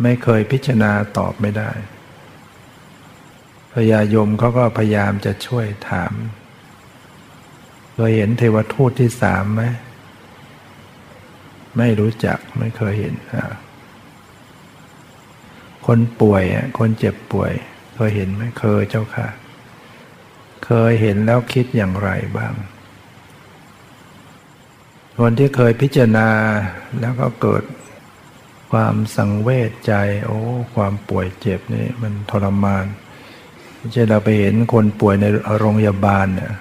[0.02, 1.70] ไม่เคยพิจารณาตอบไม่ได้
[3.74, 6.12] พญายมเขาก็พยายามจะช่วยถาม
[7.94, 9.62] เคยเห็นเทวทูตที่สามไหม
[11.78, 13.14] ไม่รู้จักไม่เคยเห็น
[15.86, 16.44] คนป่วย
[16.78, 17.52] คนเจ็บป่วย
[17.94, 19.28] เคยเห็นไหมเคยเจ้าค่ะ
[20.64, 22.54] เคยเห็นแล้วคิดอย่างไรบ้าง
[25.18, 26.28] คนที่เคยพิจารณา
[27.00, 27.64] แล้วก็เกิด
[28.72, 29.92] ความสังเวชใจ
[30.24, 30.38] โอ้
[30.74, 32.86] ความป่วยเจ็บนี่มันทรมาน
[33.80, 35.26] ไม่ใช่เราไปเห็นคนป่วยใน
[35.58, 36.52] โรงพยาบาลเนี่ย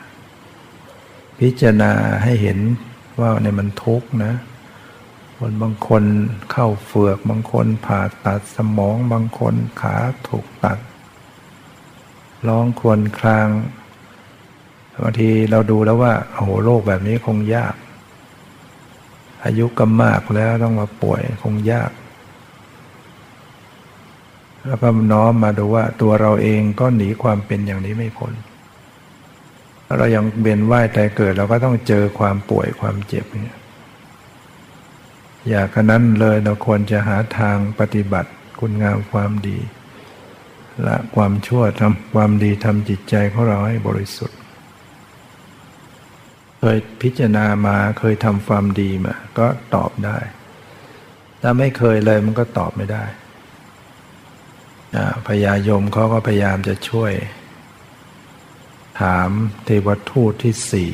[1.40, 1.92] พิจารณา
[2.24, 2.60] ให้เห็น
[3.20, 4.34] ว่าในมันทุกข์นะ
[5.38, 6.04] คนบางคน
[6.52, 9.96] เข้าเฟือก บางคนผ่าตัดสมอง บางคนขา
[10.28, 10.80] ถูกตัด
[12.48, 13.48] ร้องครวญคราง
[15.02, 17.76] บางทีเราดูแล้วว่า โอ้โห โรคแบบนี้คงยาก
[19.44, 21.92] อายุก็มากแล้วต้องมาป่วยคงยาก
[24.66, 28.34] แล้วก็น้อมมาดูว่าตัวเราเองก็หนีความเป็นอย่างนี้ไม่พ้น
[29.98, 33.60] เรายังเบียนว่ายแต่เกิดเราก็ต้องเจอความป่วยความเจ็บเนี่ย
[35.50, 39.60] อยากนั้นเลยเราควรจะหาทางปฏิบัติคุณงามความดี
[40.88, 44.38] ละความชั่วทำความดีทำจิตใจของเราให้บริสุทธิ์
[46.60, 50.18] เคยพิจารณามาเคยทำความดีมา ก็ตอบได้
[51.42, 53.04] ถ้าไม่เคยเลยมันก็ตอบไม่ได้
[55.28, 57.14] พญายมเขาก็พยายามจะช่วย
[59.02, 59.30] ถาม
[59.64, 60.92] เทวทูตที่สี่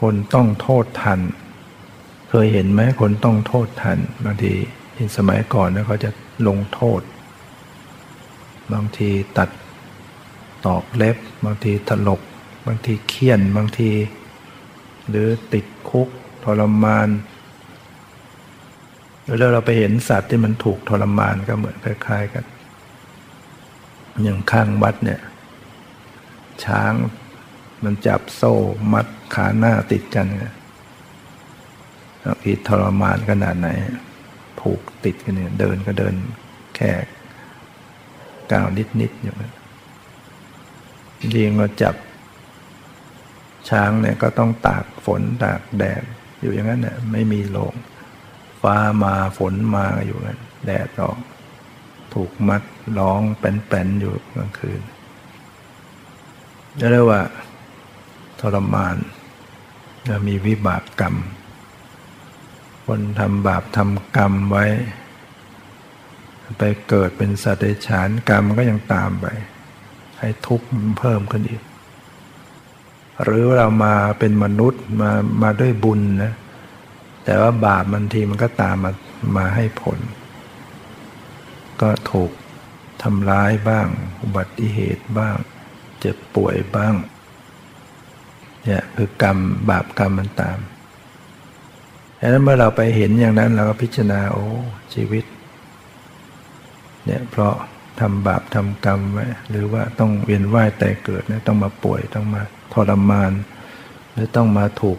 [0.00, 1.20] คนต้องโทษทัน
[2.30, 4.52] เคยเห็นไหมคนต้องโทษทันบางที
[4.94, 6.10] ในสมัยก่อนนะเขาจะ
[6.48, 7.00] ลงโทษ
[8.72, 9.50] บางทีตัด
[10.66, 12.20] ตอกเล็บ บางทีถลก
[12.66, 13.90] บางทีเคี่ยน บางที
[15.08, 16.08] หรือติดคุก
[16.44, 17.08] ทรมาน
[19.26, 22.44] แล้วเราไปเห็นสัตว์ที่มันถูกทรมานก็เหมือนคล้าย ๆ กัน
[24.22, 25.20] อย่างข้างวัดเนี่ย
[26.64, 26.92] ช้าง
[27.84, 28.54] มันจับโซ่
[28.92, 30.54] มัดขาหน้าติดกันเนี่ย
[32.44, 33.68] อีทรมานขนาดไหน
[34.60, 36.14] ผูกติดกันเนี่ยเดินก็เดิน
[36.76, 36.90] แค่
[38.52, 38.66] ก้าว
[39.00, 39.54] นิดๆอย่างนั้น
[41.34, 41.94] ดีก็จับ
[43.68, 46.02] ช้างเนี่ยก็ต้องตากฝนตากแดด
[46.40, 47.74] อยู่อย่างนั้นเนี่ยไม่มีโลง
[48.66, 51.18] ฟ้ามาฝนมาอยู่นั้นแดดออก
[52.14, 52.62] ถูกมัด
[52.98, 54.80] ร้องแป้นๆอยู่กลางคืน
[56.90, 57.22] เรียกว่า
[58.40, 58.96] ทรมาน
[60.08, 61.14] จะมีวิบากกรรม
[62.86, 64.64] คนทำบาปทำกรรมไว้
[66.58, 69.26] ไปเกิดเป็นสัตว์เดรัจฉานกรรมก็ยังตามไป
[70.18, 70.66] ให้ทุกข์
[70.98, 71.62] เพิ่มขึ้นอีก
[73.22, 75.10] หรือเรามาเป็นมนุษย์มา
[75.42, 76.32] มาด้วยบุญนะ
[77.26, 78.92] แต่ว่าบาปบางทีมันก็ตามมา
[79.36, 79.98] มาให้ผล
[81.82, 82.30] ก็ถูก
[83.02, 83.86] ทำร้ายบ้าง
[84.22, 85.36] อุบัติเหตุบ้าง
[86.00, 86.94] เจ็บป่วยบ้าง
[88.64, 89.38] เนี่ยคือกรรม
[89.70, 90.58] บาปกรรมมันตาม
[92.20, 94.46] ดังนั้นเมื่อเราไปเห็นอย่างนั้นเราก็พิจารณาโอ้
[94.94, 95.24] ชีวิต
[97.04, 97.54] เนี่ยเพราะ
[98.00, 103.32] ทำบาปทำกรรมไว้หรือว่าต้องเวียนว่ายแต่เกิดเนี่ยต้องมาป่วยต้องมาทรมาน
[104.12, 104.98] หรือต้องมาถูก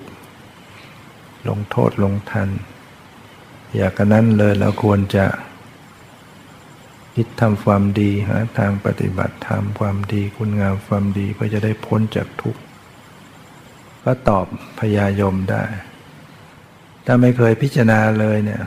[1.47, 2.49] ลงโทษลงทัน
[3.75, 5.25] อยากกันนั้นเลยเราควรจะ
[7.15, 12.61] คิดทำความดีหาทางปฏิบัติทำความดีคุณงามความดีเพื่อจะได้พ้นจากทุกข์
[14.03, 14.45] ก็ตอบ
[14.79, 15.63] พยายมได้
[17.05, 18.63] ถ้าไม่เคยพิจารณาเลยเนี่ย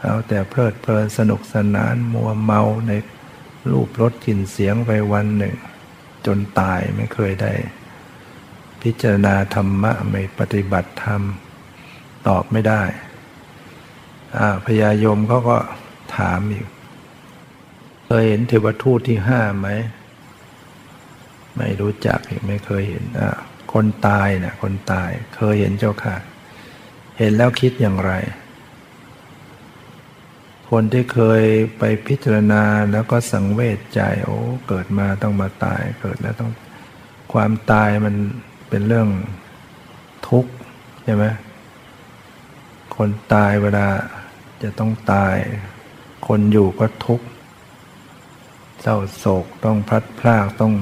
[0.00, 2.92] เอาแต่เพลิดเพลินสนุกสนานมัวเมาใน
[3.70, 5.56] รูปรสกลิ่นเสียงไปวันหนึ่ง
[6.26, 7.52] จนตายไม่เคยได้
[8.82, 11.22] พิจารณาธรรมะไม่ปฏิบัติธรรม
[12.28, 12.82] ตอบไม่ได้
[14.66, 15.58] พยายมเขาก็
[16.16, 16.66] ถามอีก
[18.06, 19.68] เคยเห็นเทวทูตที่ห้าไหม
[21.56, 23.04] ไม่รู้จักไม่เคยเห็น
[23.72, 26.16] คนตายนะคนตาย เคยเห็นเจ้าค่ะ
[27.18, 28.12] เห็นแล้วคิดอย่างไร
[30.70, 31.42] คนที่เคย
[31.78, 34.36] ไปพิจารณาแล้วก็สังเวชใจ โอ้
[34.68, 36.52] เกิดมาต้องมาตาย เกิดแล้วต้อง
[37.32, 38.14] ความตายมัน
[38.68, 39.08] เป็นเรื่อง
[40.28, 40.52] ทุกข์
[41.04, 41.24] ใช่ไหม
[42.98, 43.86] คนตายเวลา
[44.62, 45.36] จะต้องตาย
[46.26, 47.26] คนอยู่ก็ทุกข์
[48.80, 50.74] เศร้าโศกต้องพลัดพรากต้อง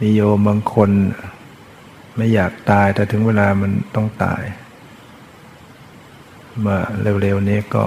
[0.00, 0.90] มีโยมบางคน
[2.16, 4.42] ไม่อยากตายแต่ถึงเวลามันต้องตาย
[6.64, 6.78] มา
[7.22, 7.84] เร็วๆนี้ก็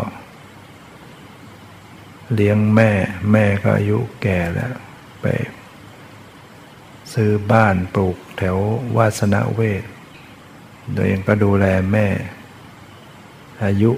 [2.34, 2.92] เลี้ยงแม่
[3.32, 4.74] แม่ก็อายุแก่แล้ว
[5.22, 5.26] ไป
[7.14, 8.58] ซื้อบ้านปลูกแถว
[8.98, 9.84] วาสนาเวท
[10.94, 12.08] โดยเองก็ดูแลแม่
[13.64, 13.92] อายุ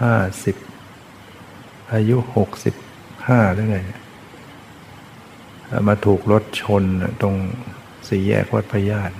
[0.00, 0.56] ห้าสิบ
[1.94, 2.74] อายุหกสิบ
[3.28, 3.78] ห้าหรือไง
[5.88, 6.84] มาถูกรถชน
[7.22, 7.36] ตรง
[8.08, 9.12] สี่แยกวัดพญาต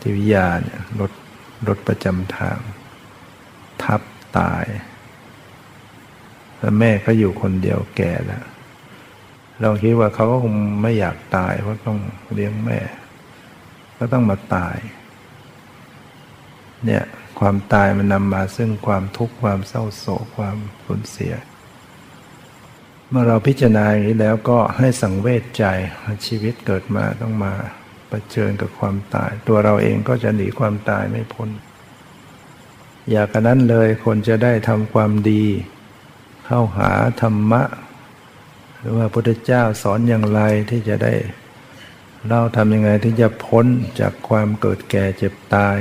[0.00, 1.12] ทิวิยาเนี่ยรถ
[1.68, 2.58] รถประจำทาง
[3.82, 4.00] ทับ
[4.38, 4.64] ตาย
[6.58, 8.44] แล้วแม่ก็อยู่คนเดียวแก่แล้ว
[9.60, 11.98] เราคิดว่าเขาก็คงไม่อยากตาย เพราะต้อง
[12.34, 12.78] เลี้ยงแม่
[13.98, 14.78] ก็ต้องมาตาย
[16.84, 17.04] เนี่ย
[17.38, 21.34] ความตายมันนำมาซึ่งความทุกข์ความเศร้าโศกความสูญเสีย
[23.10, 25.64] เมื่อเราพิจารณาอย่างนี้แล้วก็ให้สังเวชใจ
[26.26, 27.52] ชีวิตเกิดมาต้องมา
[28.10, 31.48] ปเชิญกับความตาย ตัวเราเองก็จะหนีความตายไม่พ้น
[33.10, 35.44] อยากนั้นเลยคนจะได้ทำความดี
[36.46, 36.90] เข้าหา
[37.20, 37.62] ธรรมะ
[38.78, 40.40] หรือว่าพระพุทธเจ้าสอนอย่างไร
[40.70, 41.14] ที่จะได้
[42.28, 43.66] เราทำยังไงที่จะพ้น
[44.00, 45.76] จากความเกิดแก่เจ็บตาย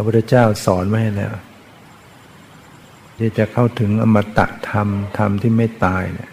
[0.00, 1.34] ระพุทธเจ้าสอนไว้แล้ว
[3.18, 4.88] ที่จะเข้าถึงอมตะธรรม
[5.18, 6.30] ธรรมที่ไม่ตายเนี่ย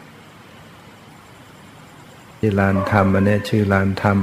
[2.37, 4.17] ที่ลานธรรมอันนี้ชื่อลานธรรม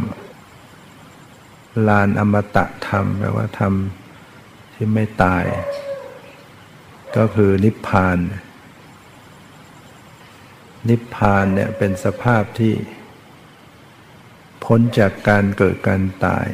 [1.88, 3.72] ลานอมตะธรรมแปลว่าธรรม
[4.74, 5.44] ที่ไม่ตาย
[7.16, 8.18] ก็คือนิพพาน
[10.88, 12.74] นิพพานเนี่ยเป็นสภาพที่
[14.64, 16.46] พ้นจากการเกิดการตาย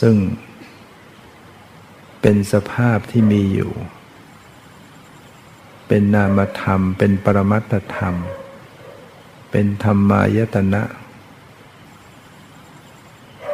[0.00, 0.16] ซึ่ง
[2.22, 3.72] เป็นสภาพที่มีอยู่
[5.88, 8.14] เป็นนามธรรม เป็นปรมัตธรรม
[9.50, 10.82] เป็นธรรมายตนะ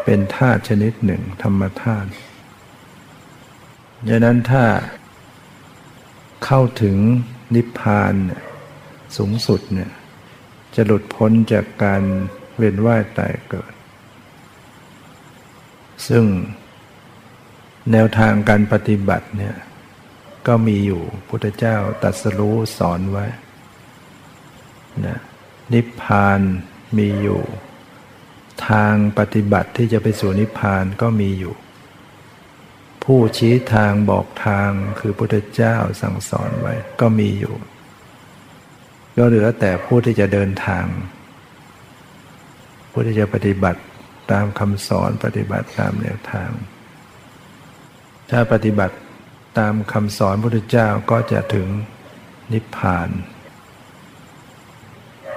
[0.05, 2.11] เป็นธาตุชนิดหนึ่ง ธรรมธาตุ
[4.09, 4.65] ดังนั้นถ้า
[6.45, 6.97] เข้าถึง
[7.55, 8.15] นิพพาน
[9.17, 9.93] สูงสุดเนี่ย
[10.75, 12.03] จะหลุดพ้นจากการ
[12.57, 13.73] เวียนว่ายตายเกิด
[16.09, 16.25] ซึ่ง
[17.93, 19.57] แนวทางการปฏิบัติเนี่ย
[20.47, 23.27] ก็มีอยู่พุทธเจ้าตัดสรู้สอนไว้
[25.07, 25.19] นะ
[25.73, 26.41] นิพพาน
[26.99, 27.41] มีอยู่
[28.69, 31.55] ทางปฏิบัติที่จะไปสู่นิพพานก็มีอยู่
[33.05, 34.71] ผู้ชี้ทางบอกทาง
[35.01, 37.55] คือพุทธเจ้าสั่งสอนไว้ก็มีอยู่
[39.17, 40.87] ก็เหลือแต่ผู้ที่จะเดินทาง
[42.91, 43.81] ผู้ที่จะปฏิบัติ
[44.31, 46.51] ตามคำสอนปฏิบัติตามแนวทาง
[48.31, 48.97] ถ้าปฏิบัติ
[49.59, 51.69] ตามคำสอนพระพุทธเจ้าก็จะถึง
[52.53, 53.09] นิพพาน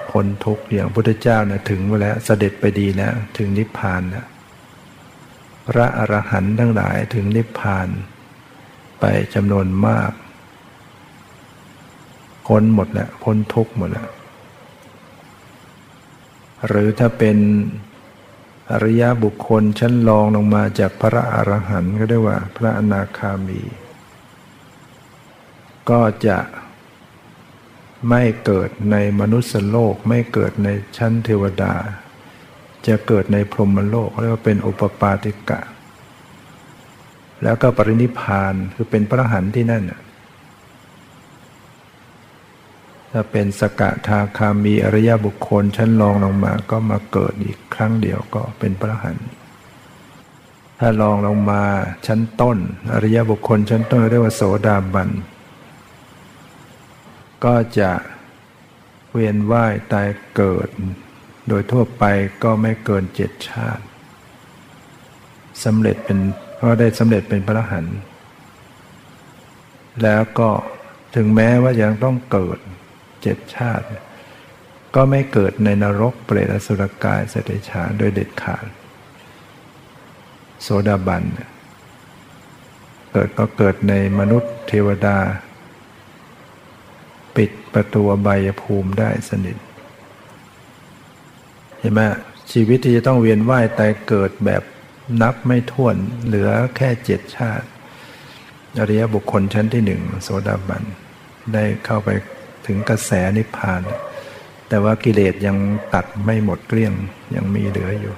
[0.10, 4.28] พ้นทุกข์อย่างพุทธเจ้าเนี่ยถึงแล้วเสด็จไปดีแล้วถึงนิพพานแล้ว
[5.68, 7.88] พระอรหันต์ทั้งหลายถึงนิพพาน
[9.00, 10.12] ไปจำนวนมาก
[12.48, 14.10] พ้นหมดแล้วพ้นทุกข์หมดแล้ว
[16.68, 17.38] หรือถ้าเป็น
[18.72, 23.61] อริยบุคคลชั้นรองลงมาจากพระอรหันต์ก็ได้ว่า พระอนาคามี
[25.89, 26.39] ก็จะ
[28.09, 30.67] ไม่เกิดในมนุษย์โลกไม่เกิดใน
[30.97, 31.74] ชั้นเทวดา
[32.88, 35.59] จะเกิดในพรหมโลกเรียกว่าเป็นอุปปาติกะ
[37.43, 39.84] แล้วก็ปรินิพานคือเป็นพระหันที่นั่น
[43.12, 49.18] ถ้าเป็นสกทาคามีอริยบุคคลชั้นรองลงมาก็มาเกิดอีกครั้งเดียวก็เป็นพระหัน
[50.80, 51.64] ถ้าลองลงมา
[52.07, 52.57] ชั้นต้น
[52.93, 55.09] อริยบุคคลชั้นต้นเรียกว่าโสดาบัน
[57.43, 57.91] ก็จะ
[59.12, 60.70] เวียนว่ายตายเกิด
[61.47, 62.03] โดยทั่วไป
[62.43, 63.84] ก็ไม่เกินเจ็ดชาติ
[65.64, 66.20] สำเร็จเป็น
[66.62, 67.86] ก็ได้สำเร็จเป็นพระหัน
[70.03, 70.49] แล้วก็
[71.16, 72.59] ถึงแม้ว่ายังต้องเกิด
[73.22, 73.86] เจ็ดชาติ
[74.95, 78.65] ก็ไม่เกิดในนรกเปรตอสุรกายเสติฉานโดยเด็ดขาด
[80.61, 81.24] โสดาบัน
[83.11, 85.17] เกิดก็เกิดในมนุษย์เทวดา
[87.36, 89.57] ปิดประตูใบยภูมิได้สนิท
[91.80, 92.01] เห็นไหม
[92.51, 94.63] ชีวิตที่จะต้องเวียนว่ายตายเกิดแบบ
[95.22, 95.95] นับไม่ถ้วน
[96.26, 97.67] เหลือแค่เจ็ดชาติ
[98.80, 100.84] อริยบุคคลชั้นที่หนึ่งโสดาบัน
[101.53, 102.09] ได้เข้าไป
[102.68, 103.82] ถึงกระแสนิพพาน
[104.68, 105.57] แต่ว่ากิเลสยัง
[105.93, 106.93] ตัดไม่หมดเกลี้ยง
[107.36, 108.16] ยังมีเหลืออยู่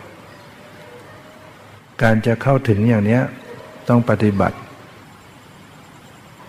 [2.02, 3.20] การจะเข้าถึงอย่างนี้
[3.90, 4.58] ต้องปฏิบัติ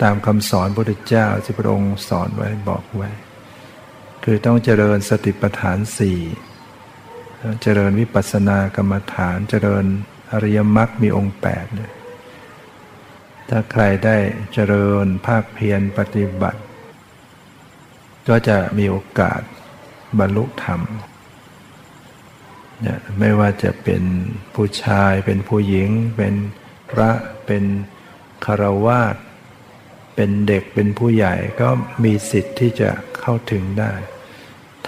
[0.03, 3.11] ตามคำสอนพระพุทธเจ้าที่พระองค์สอนไว้บอกไว้
[4.25, 6.19] คือต้องเจริญสติปัฏฐานสี่
[7.63, 9.85] เจริญวิปัสสนากรรมฐานเจริญ
[10.33, 11.93] อริยมรรคมีองค์แปดเนี่ย
[13.49, 14.17] ถ้าใครได้
[14.53, 16.61] เจริญภาคเพียรปฏิบัติ
[18.29, 19.41] ก็จะมีโอกาส
[20.19, 20.81] บรรลุธรรม
[22.83, 24.03] เนี่ยไม่ว่าจะเป็น
[24.55, 26.35] ผู้ชายเป็นผู้หญิง เป็น
[26.91, 27.11] พระ
[27.47, 27.65] เป็น
[28.45, 29.17] คารวาส
[30.15, 31.69] เป็นเด็กเป็นผู้ใหญ่ก็
[32.05, 33.93] มีสิทธิ์ที่จะเข้าถึงได้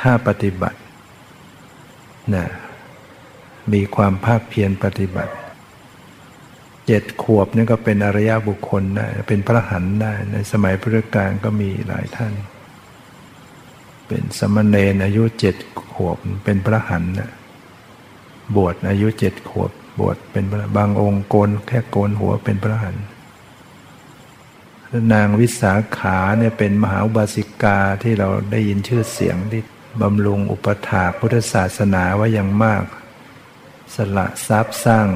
[0.00, 0.80] ถ้าปฏิบัติ
[2.34, 2.46] นะ
[3.72, 5.34] มีความภาคเพียรปฏิบัติ
[6.86, 12.32] เจ็ดขวบนี่ก็เป็นอริยบุคคลได้เป็นพระหันได้ในสมัยพุทธกาลก็มีหลายท่าน
[14.06, 15.56] เป็นสมณเณรอายุเจ็ด
[15.92, 17.30] ขวบเป็นพระหันนะ
[18.56, 20.44] บวชอายุเจ็ดขวบบวชเป็น
[20.76, 22.96] บางองค์โกนแค่โกนหัวเป็นพระหัน
[25.12, 29.62] นางวิสาขาเนี่ยเป็นมหาบาสิกาที่เราได้ยินชื่อเสียงที่
[30.02, 32.84] บำรุงอุปถาพุทธศาสนาไว้อย่างมาก
[33.94, 35.06] สละทรัพย์สร้าง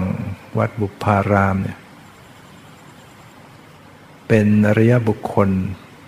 [0.59, 1.78] วัดบุพารามเนี่ย
[4.28, 5.51] เป็นอริยบุคคล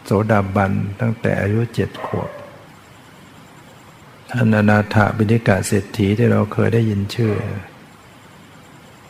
[0.04, 2.30] โสดาบันตั้งแต่อายุเจ็ดขวบ
[4.36, 7.34] ท่านอนาถบิณิกาเศรษฐีที่เราเคยได้ยินชื่อ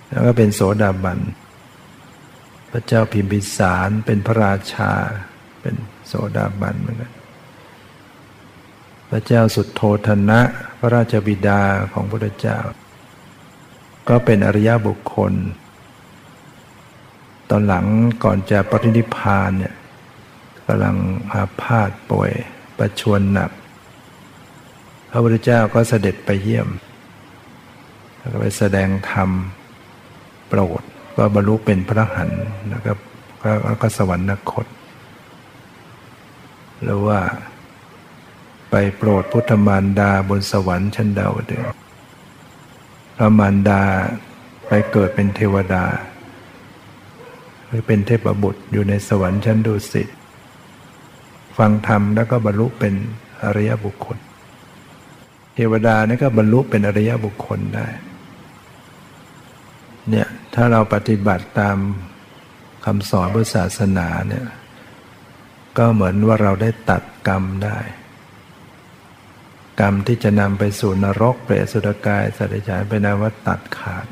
[0.09, 1.19] แล้วก็เป็นโสดาบัน
[2.71, 4.93] พระเจ้าพิมพิสารเป็นพระราชา
[5.61, 5.75] เป็น
[6.07, 7.13] โสดาบันเหมือนกัน
[9.11, 10.41] พระเจ้าสุดโทธนะ
[10.79, 11.63] พระราชบิดา
[11.93, 12.59] ของพระเจ้า
[14.09, 15.33] ก็เป็นอริยบุคคล
[17.51, 17.87] ตอนหลัง
[18.25, 19.75] ก่อนจะปรินิพานเนี่ย
[20.67, 20.97] กำลัง
[21.33, 22.31] อาพาธป่วย
[22.79, 23.51] ประชวนหนัก
[25.15, 26.69] พระพุทธเจ้าก็เสด็จไปเยี่ยม
[28.19, 29.31] แล้วก็ไปแสดงธรรม
[30.49, 30.83] โปรด
[31.17, 32.31] ก็บรรลุเป็นพระหัน
[32.73, 32.99] นะครับ
[33.65, 34.67] แล้วก็สวรรคต
[36.83, 37.21] หรือว่า
[38.71, 41.63] ไปโปรดพุทธมารดาบนสวรรค์ชั้นดาวดึง
[43.17, 43.83] พระมารดา
[44.69, 45.85] ไปเกิดเป็นเทวดา
[47.67, 50.09] หรือเป็นเทพบุตรอยู่ในสวรรค์ชั้นดุสิต
[51.59, 52.95] ฟังธรรมแล้วก็บรรลุเป็น
[53.43, 54.19] อริยบุคคล
[55.55, 57.87] เทวดานี่ก็บรรลุเป็นอริยบุคคลได้
[60.11, 61.77] เนี่ยถ้าเราปฏิบัติตาม
[62.85, 64.47] คำสอนพุทธศาสนาเนี่ย
[65.79, 67.79] ก็เหมือนว่าเราได้ตัดกรรมได้
[69.81, 74.07] กรรมที่จะนำไปสู่นรกเปรตสุรกายสัตว์ฉานเป็นนว่าตัดขาด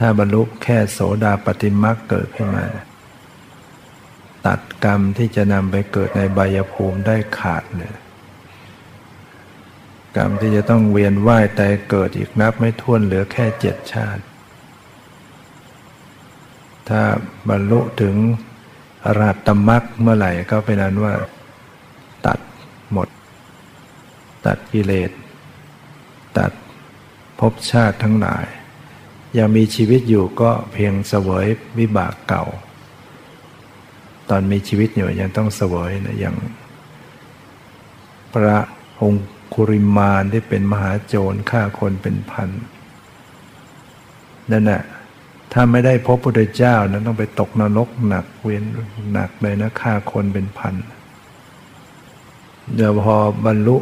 [0.00, 2.66] ถ้าบรรลุแค่โสดาปฏิมักเกิดขึ้นมา
[4.46, 7.94] ตัดกรรมที่จะนำไปเกิดในบายภูมิได้ขาดเลย
[10.16, 14.22] กรรมที่จะต้องเวียนว่ายแต่เกิดอีกนับไม่ถ้วนเหลือแค่เจ็ดชาติ
[16.88, 17.02] ถ้า
[17.48, 18.14] บรรลุถึง
[19.04, 21.14] อรหัตตมรรคเมื่อไหร่ก็เป็นนั้นว่า
[22.26, 22.38] ตัด
[22.92, 23.08] หมด
[24.46, 25.10] ตัดกิเลส
[26.38, 26.52] ตัด
[27.38, 28.44] ภพชาติทั้งหลาย
[29.38, 31.46] ยังมีชีวิตอยู่ก็เพียงเสวย
[31.78, 32.44] วิบากเก่า
[34.30, 36.36] ตอนมีชีวิตอยู่ยังต้องเสวยนะอย่าง
[38.32, 38.58] พระ
[39.00, 39.20] องคุ
[39.54, 42.48] คุริมานที่เป็นมหาโจรฆ่าคนเป็นพัน
[44.50, 44.82] นั่นแหะ
[45.52, 48.62] ถ้าไม่ได้พบพุทธเจ้านั้นต้องไปตกนรกหนักเวียน
[49.12, 50.74] หนักเลยนะฆ่าคนเป็นพัน
[52.74, 53.76] เดี๋ยวพอบรรลุ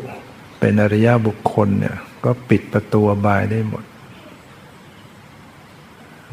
[0.59, 3.85] เป็นอริยบุคคลเนี่ยก็ปิดประตูบายได้หมด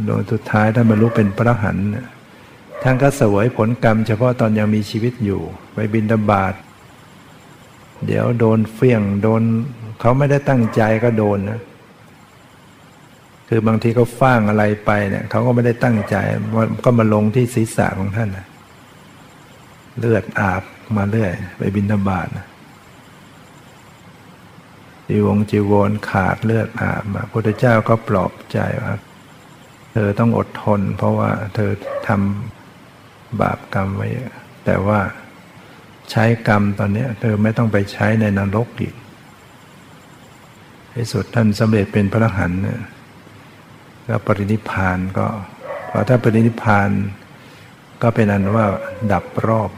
[0.05, 1.77] โดยสุดท้ายถ้าบรรลุเป็นพระหัน
[2.83, 5.41] ท่านก็เสวยผลกรรมเฉพาะตอนยังมีชีวิตอยู่
[5.73, 6.53] ไปบินดาบาด
[8.05, 9.41] เดี๋ยวโดนเฟี้ยงโดน
[9.99, 11.61] เขาไม่ได้ตั้งใจก็โดนนะ
[13.49, 16.15] คือบางทีเขาฟ้างอะไรไปเนี่ยเขาก็ไม่ได้ตั้งใจ
[16.85, 18.47] ก็มาลงที่ศีรษะของท่านนะ
[19.99, 20.63] เลือดอาบ
[20.97, 22.47] มาเรื่อย ไปบินธบาตนะ
[25.07, 28.95] จีวงจีวรขาดเลือดอาบมาพระเจ้าก็ปลอบใจว่า
[29.93, 31.71] เธอต้องอดทน เพราะว่าเธอ
[32.07, 34.07] ทำบาปกรรมไว้
[34.65, 34.99] แต่ว่า
[36.11, 38.95] ใช้กรรมตอนนี้เธอไม่ต้องไปใช้ในนรกอีก
[40.95, 42.81] ที่สุดท่านสำเร็จเป็นพระหันเนี่ย
[44.07, 45.27] ก็ปรินิพานก็
[45.89, 46.89] พอถ้าปรินิพาน
[48.01, 48.65] ก็เป็นอันว่า
[49.11, 49.71] ดับรอบ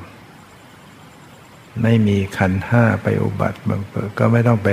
[1.84, 4.70] ไม่มีขันห้าไปอุบัติบังเกิดก็ไม่ต้องไป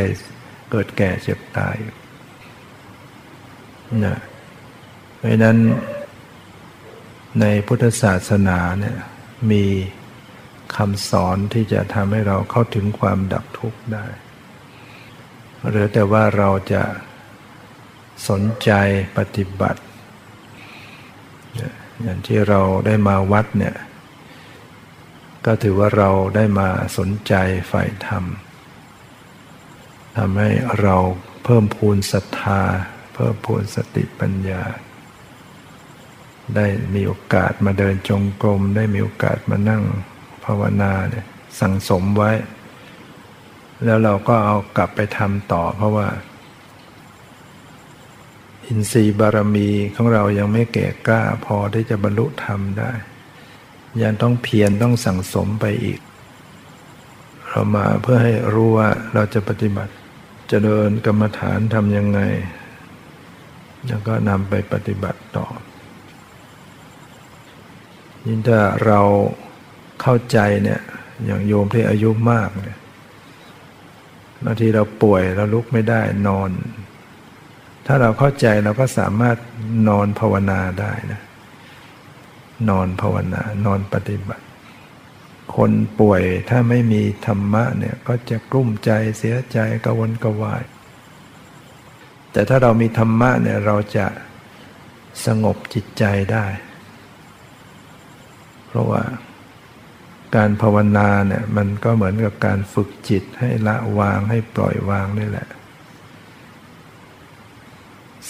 [0.71, 1.77] เกิดแก่เจ็บตาย
[4.05, 4.19] นะ
[5.17, 5.57] เพราะนั้น
[7.41, 8.97] ในพุทธศาสนาเนี่ย
[9.51, 9.65] มี
[10.77, 14.07] คำสอนที่จะทำให้เราเข้าถึงความดับทุกข์ได้
[15.69, 16.83] หรือแต่ว่าเราจะ
[18.29, 18.71] สนใจ
[19.19, 19.83] ปฏิบัติ
[22.03, 23.77] อย่างที่เราได้มาวัดเนี่ย
[25.47, 27.35] ก็ถือว่าเราได้มาสนใจ
[27.71, 28.25] ฝ่ายธรรม
[30.17, 30.51] ทำให้
[30.83, 30.97] เรา
[31.45, 32.63] เพิ่มพูนศรัทธา
[33.15, 34.63] เพิ่มพูนสติปัญญา
[36.57, 41.27] ได้มีโอกาสมาเดินจงกรม ได้มีโอกาสมานั่งาวนาเนี่ย
[41.61, 42.31] สั่งสมไว้
[43.85, 46.09] แล้วเราก็เอากลับไปทำต่อ เพราะว่า
[48.67, 52.93] อินทรีย์บารมีของเรายังไม่แก่กล้าพอที่จะบรรลุธรรมได้
[54.03, 56.01] ยังต้องเพียรต้องสั่งสมไปอีก
[57.49, 59.93] เรามาเพื่อให้รู้ว่าเราจะปฏิบัติ
[60.51, 62.21] จะเดินกรรมฐานทำยังไง
[63.89, 65.47] แล้วก็นำไปปฏิบัติต่อ
[68.27, 69.01] ยิ่งถ้าเรา
[70.03, 70.81] เข้าใจเนี่ย
[71.25, 72.79] อย่างโยมที่อายุมากเนี่ย
[74.45, 76.51] บางทีเราป่วยเราลุกไม่ได้นอน
[77.87, 79.37] ถ้าเราเข้าใจเราก็สามารถ
[79.89, 81.23] นอนภาวนาได้นะ
[82.69, 84.45] นอนภาวนานอนปฏิบัติ
[85.57, 90.63] คนป่วยถ้าไม่มีธรรมะเนี่ยก็จะกลุ้มใจเสียใจกวนกวาย
[92.33, 94.07] แต่ถ้าเรามีธรรมะเนี่ยเราจะ
[95.27, 96.47] สงบจิตใจได้
[98.67, 99.03] เพราะว่า
[100.37, 105.49] การภาวนาเนี่ยมันก็เหมือนกับการฝึกจิตให้ละวางให้ปล่อยวางนี่แหละ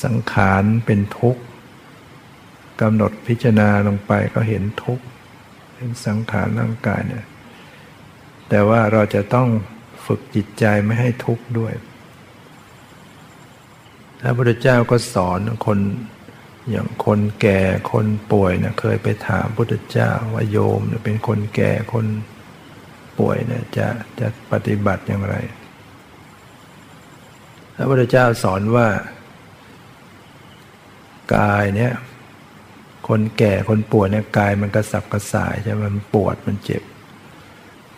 [0.03, 1.43] สังขารเป็นทุกข์
[2.81, 5.05] กำหนดพิจารณาลงไปก็เห็นทุกข์
[5.77, 7.27] เห็นสังขารร่างกายเนี่ย
[8.49, 9.49] แต่ว่าเราจะต้อง
[10.07, 11.73] ฝึกจิตใจไม่ให้ทุกข์ด้วย
[14.21, 15.79] พระพุทธเจ้าก็สอนคน
[16.71, 17.61] อย่างคนแก่
[17.93, 22.07] คนป่วยเนี่ยเคยไปถามพุทธเจ้าว่าโยมเนี่ยเป็นคนแก่คน
[23.19, 23.89] ป่วยเนี่ยจะ
[24.21, 25.37] จะปฏิบัติอย่างไร
[27.77, 28.89] พระพุทธเจ้าสอนว่า
[31.37, 31.93] กายเนี่ย
[33.09, 36.83] คนแก่คนป่วยเนี่ยกายมันกระสับกระส่ายใช่ไหมมันปวดมันเจ็บ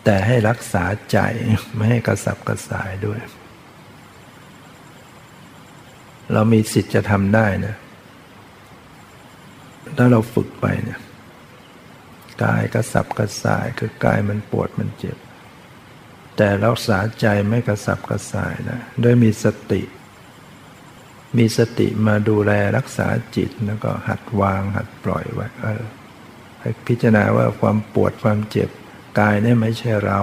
[0.03, 1.17] แต่ให้รักษาใจ
[1.75, 3.19] ไม่ให้กระสับกระส่ายด้วย
[6.33, 7.75] เรามีสิทธิ์จะทำได้นะ
[9.97, 10.99] ถ้าเราฝึกไปเนี่ย
[12.43, 15.17] กายกระสับกระส่ายคือกายมันปวดมันเจ็บ
[16.37, 19.81] แต่รักษาใจไม่กระสับกระส่ายนะด้วยมีสติ
[21.37, 25.47] มีสติมาดูแลรักษาจิตแล้วก็หัดวางหัดปล่อยไว้
[26.59, 28.69] ให้พิจารณาว่าความปวดความเจ็บ
[29.19, 30.21] กายเนี่ยไม่ใช่เรา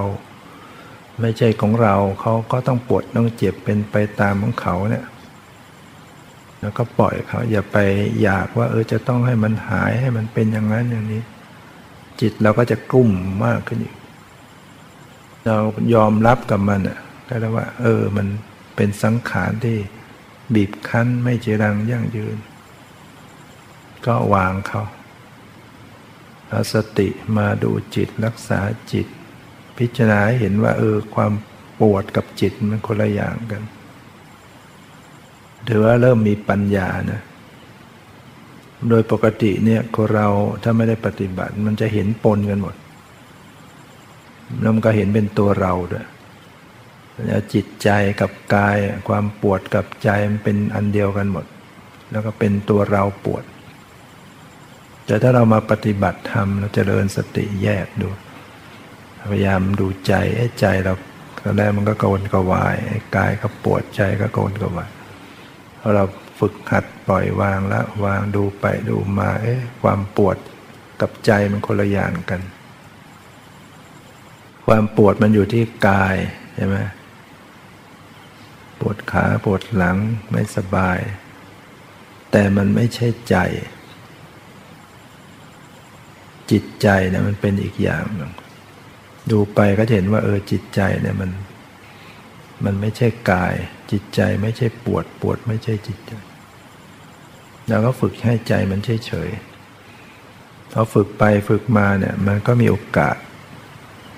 [1.21, 5.05] ไม่ใช่ของเราเขาก็ต้องปวดต้องเจ็บเป็นไปตามของเขาเนี่ย
[6.61, 7.77] แล้วก็ปล่อยเขาอย่าไป
[8.23, 11.23] อยากว่า เออจะต้องให้มันหายให้มันเป็นอย่างนั้นอย่างนี้
[12.21, 13.11] จิตเราก็จะกลุ่ม
[13.45, 13.97] มากขึ้นอีก
[15.47, 15.57] เรา
[15.95, 16.99] ยอมรับกับมันอะ
[17.29, 18.27] ก็แล้วว่า เออ มัน
[18.77, 19.79] เป็นสังขารที่
[20.55, 22.37] บีบคั้นไม่เจีรังยั่งยืน
[24.07, 24.83] ก็วางเขา
[26.49, 28.61] เอาสติมาดูจิตรักษา
[28.93, 29.07] จิต
[29.79, 31.33] พิจารณาเห็นว่า เออ ความ
[31.81, 33.63] ปวดกับจิตมันคนละอย่างกัน
[35.67, 37.23] ถือว่าเริ่มมีปัญญานะ
[38.89, 40.29] โดยปกติเนี่ยคนเรา
[40.63, 42.75] ถ้าไม่ได้ปฏิบัติ มันจะเห็นปนกันหมด
[44.61, 46.07] แล้วมันก็เห็นเป็นตัวเราด้วย
[47.27, 47.89] แล้วจิตใจ
[48.21, 48.77] กับกาย
[49.09, 51.47] ความปวดกับใจมันเป็นอันเดียวกันหมด
[52.11, 53.45] แล้วก็เป็นตัวเราปวด
[55.07, 58.09] แต่ถ้าเรามาปฏิบัติธรรมเราจเจริญสติแยกดู
[59.33, 60.93] พยายามดูใจไอ้ใจเรา
[61.43, 62.77] ตอนแรกมันก็กวนกวาย
[63.17, 64.89] กายก็ปวดใจก็กวนกวาย
[65.97, 66.05] เรา
[66.41, 70.37] ฝึกหัดปล่อยวางแล้ววางดูไปดูมาเอ๊ะความปวด
[71.01, 72.41] กับใจมันคนละอย่างกัน
[74.67, 76.17] ความปวดมันอยู่ที่กาย
[76.55, 76.77] ใช่ไหม
[78.81, 79.97] ปวดขาปวดหลัง
[80.31, 80.99] ไม่สบาย
[82.31, 83.37] แต่มันไม่ใช่ใจ
[86.51, 88.33] จิตใจเนี่ยมันเป็นอีกอย่างหนึ่ง
[89.31, 91.31] ดูไปก็เห็นว่าเออจิตใจเนี่ยมัน
[92.65, 93.55] มันไม่ใช่กาย
[93.91, 96.13] จิตใจไม่ใช่ปวดปวดไม่ใช่จิตใจ
[97.69, 99.31] เราก็ฝึกให้ใจมันเฉยเฉย
[100.73, 103.17] พอฝึกไปฝึกมาเนี่ยมันก็มีโอกาส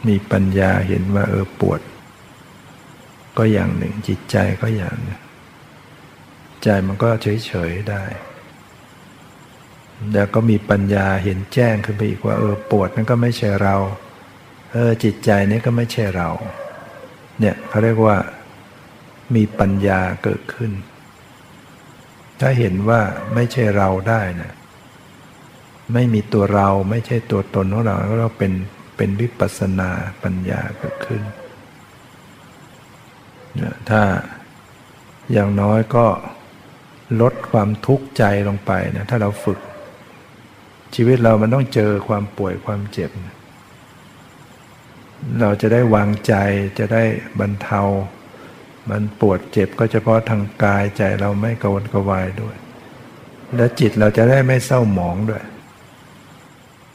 [0.08, 1.80] มีปัญญาเห็นว่าเออปวด
[3.38, 5.20] ก็อย่างหนึ่งจิตใจก็อย่างหนึ่ง
[6.62, 8.04] ใจมันก็เฉยๆได้
[10.12, 13.76] แล้วก็มีปัญญาเห็นแจ้งขึ้นไปอีกว่าเออปวดนั่นก็ไม่ใช่เรา
[14.72, 16.28] เออจิตใจนี้ก็ไม่ใช่เรา
[17.40, 18.16] เนี่ยเขาเรียกว่า
[19.34, 20.72] มีปัญญาเกิดขึ้น
[22.40, 23.00] ถ้าเห็นว่า
[23.34, 24.52] ไม่ใช่เราได้นะ
[25.94, 28.52] ไม่มีตัวเราไม่ใช่ตัวตนของเราเราเป็น
[28.96, 29.90] เป็นวิปัสนา
[30.22, 31.22] ปัญญาเกิดขึ้น
[33.54, 34.02] เนี่ยถ้า
[35.32, 36.06] อย่างน้อยก็
[37.20, 39.58] ลดความทุกข์ใจลงไปนะถ้าเราฝึก
[40.94, 43.10] ชีวิตเรามันต้องเจอความป่วยความเจ็บ
[45.40, 46.34] เราจะได้วางใจ
[46.78, 47.04] จะได้
[47.40, 47.82] บรรเทา
[48.90, 52.56] มันปวดเจ็บก็เฉพาะทางกายใจเราไม่กวนกวายด้วย
[53.56, 55.44] และจิตเราจะได้ไม่เศร้าหมองด้วย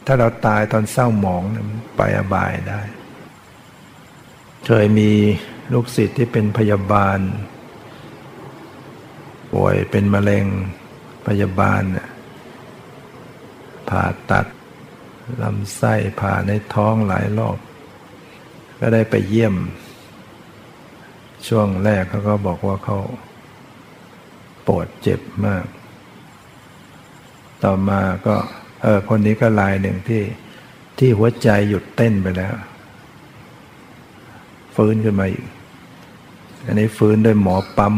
[0.06, 1.42] ถ้าเราตายตอนเศร้าหมอง
[1.96, 2.80] ไปอบายได้
[4.66, 5.10] เคยมี
[5.72, 7.18] ลูกศิษย์ที่เป็นพยาบาล
[9.52, 10.46] ป่วยเป็นมะเร็ง
[11.26, 11.82] พยาบาล
[13.88, 14.46] ผ่าตัด
[15.42, 17.58] ลำไส้ผ่าในท้องหลายรอบ
[18.80, 19.54] ก็ได้ไปเยี่ยม
[21.48, 22.98] ช่วงแรกเขาก็บอกว่าเขา
[24.66, 25.64] ปวดเจ็บมาก
[27.64, 28.36] ต่อมาก็
[28.82, 30.22] เออคนนี้ก็ลายหนึ่งที่
[30.98, 32.54] ที่หัวใจหยุดเต้นไปแล้ว
[34.74, 35.44] ฟื้นขึ้นมาอีก
[36.64, 37.94] อันนี้ฟื้นด้วยหมอปั๊ม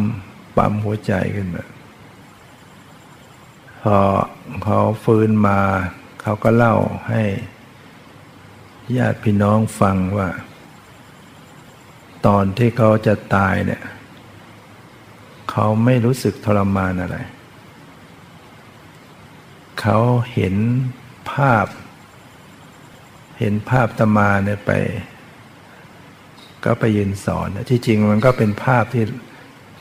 [0.56, 1.64] ปั๊มหัวใจขึ้นมา
[3.82, 3.98] พอ
[4.64, 5.58] เขาฟื้นมา
[6.22, 6.76] เขาก็เล่า
[7.08, 7.22] ให้
[8.96, 10.28] ญาติพี่น้องฟังว่า
[12.26, 13.82] ตอนที่เขาจะตายเนี่ย
[15.50, 17.16] เขาไม่รู้สึกทรมานอะไร
[19.80, 19.98] เขา
[20.34, 20.54] เห็น
[21.32, 21.66] ภาพ
[23.38, 24.72] เห็นภาพตมาเนี่ยไป
[26.64, 29.04] ก็ไปยืนสอนที่จริงมันก็เป็นภาพที่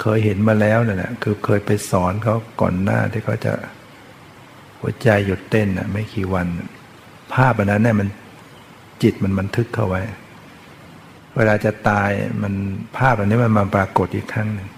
[0.01, 3.53] เคยเห็นมาแล้วนั่นแหละคือเคยไปสอนเขาก่อนหน้าที่เขาจะ
[4.79, 6.47] หัวใจหยุดเต้นนะไม่กี่วัน
[7.33, 8.09] ภาพอันนั้นเนี่ยมัน
[9.03, 10.01] จิตมันบันทึกเข้าไว้
[11.37, 12.11] เวลาจะตาย
[12.41, 12.53] มัน
[12.97, 14.69] ภาพอันนี้มันมาปรากฏอีกครั้งหนึ่ง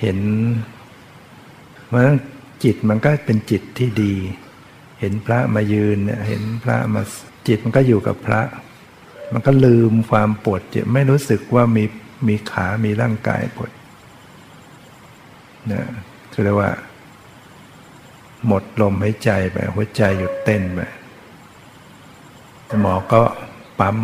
[0.00, 0.18] เห็น
[1.86, 2.18] เพราะนั้น
[2.64, 4.14] จิตมันก็เป็นจิตที่ดี
[5.00, 7.02] เห็นพระมายืนเนี่ยเห็นพระมา
[7.48, 8.40] จิตมันก็อยู่กับพระ
[9.32, 11.84] มันก็ลืมความปวดเจ็บไม่รู้สึกว่ามี
[12.28, 13.70] มีขามีร่างกายปวด
[15.72, 15.82] นะ
[16.32, 16.70] คือเรียกว่า
[18.46, 20.80] หมดลมหายใจไปหัวใจหยุดเต้นไป
[22.80, 23.22] หมอก็
[23.80, 23.96] ปั๊ม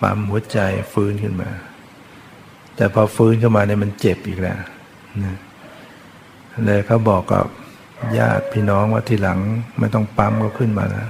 [0.00, 0.58] ปั๊มหัวใจ
[0.92, 1.50] ฟื้นขึ้นมา
[2.76, 4.58] แต่พอฟื้นขึ้นมาเนี่ยมันเจ็บอีกแล้ว
[5.24, 5.36] นะ
[6.66, 7.46] เลยเขาบอกกับ
[8.18, 9.38] ญาติพี่น้องว่าทีหลัง
[9.78, 11.08] ไม่ต้องปั๊มก็ขึ้นมาแล้ว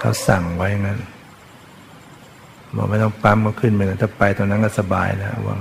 [0.00, 1.00] เขาสั่งไว้งั้น
[2.76, 5.56] บอกไม่ต้องปั๊มก็ขึ้นไปนะถ้าไปตอนนั้นก็สบายแล้วว่า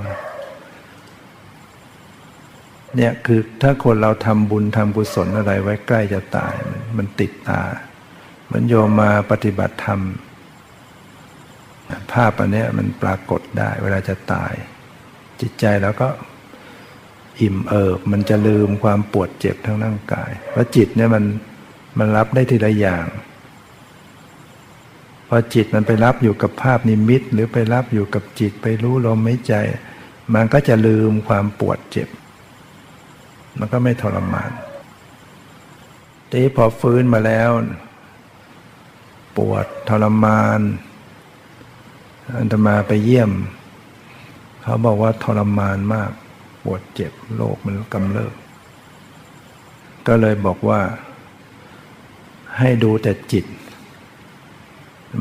[2.96, 6.54] เนี่ยคือถ้าคนเราทำบุญทำกุศลอะไรไว้ใกล้จะตาย
[6.98, 7.62] มันติดตา
[8.46, 10.00] เหมือนโยมมาปฏิบัติธรรม
[12.12, 14.54] ภาพอันนี้มันปรากฏได้ เวลาจะตาย
[15.42, 16.10] จิตใจแล้วก็
[17.42, 21.24] อิ่มเอิบ มันจะลืมความปวดเจ็บทั้งร่างกาย เพราะจิตเนี่ยมัน
[22.00, 23.06] มันรับได้ทีละอย่าง
[25.30, 29.54] พอจิตมันไปรับอยู่กับภาพนิมิต หรือไปรับอยู่กับจิตไปรู้ลมไม่ใจ
[30.34, 32.10] มันก็จะลืมความปวดเจ็บ
[33.60, 34.52] มันก็ไม่ทรมาน
[36.32, 37.50] ทีพอฟื้นมาแล้ว
[39.38, 40.60] ปวดทรมาน
[42.38, 43.32] อันตมาไปเยี่ยม
[44.62, 46.12] เขาบอกว่าทรมานมาก
[46.64, 48.34] ปวดเจ็บโรคมันกำเริบ
[50.08, 50.82] ก็เลยบอกว่า
[52.60, 53.46] ให้ดูแต่จิต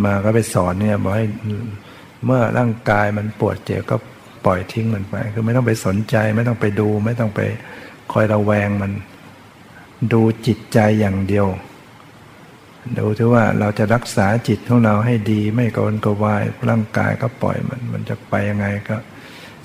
[0.04, 1.26] มาก็ไปสอนเนี่ยบอกให้
[2.24, 3.96] เมื่อร่างกายมันปวดเจ็บก็
[4.44, 7.40] ปล่อยทิ้งมันไป คือไม่ต้องไปสนใจ ไม่ต้องไปดู ไม่ต้องไป
[8.12, 8.92] คอยระแวงมัน
[10.12, 11.46] ดูจิตใจอย่างเดียว
[12.98, 18.96] ดูที่ว่าเราจะรักษาจิตของเราให้ดีไม่กวนกวายร่างกายก็ปล่อยมัน มันจะไปยังไงก็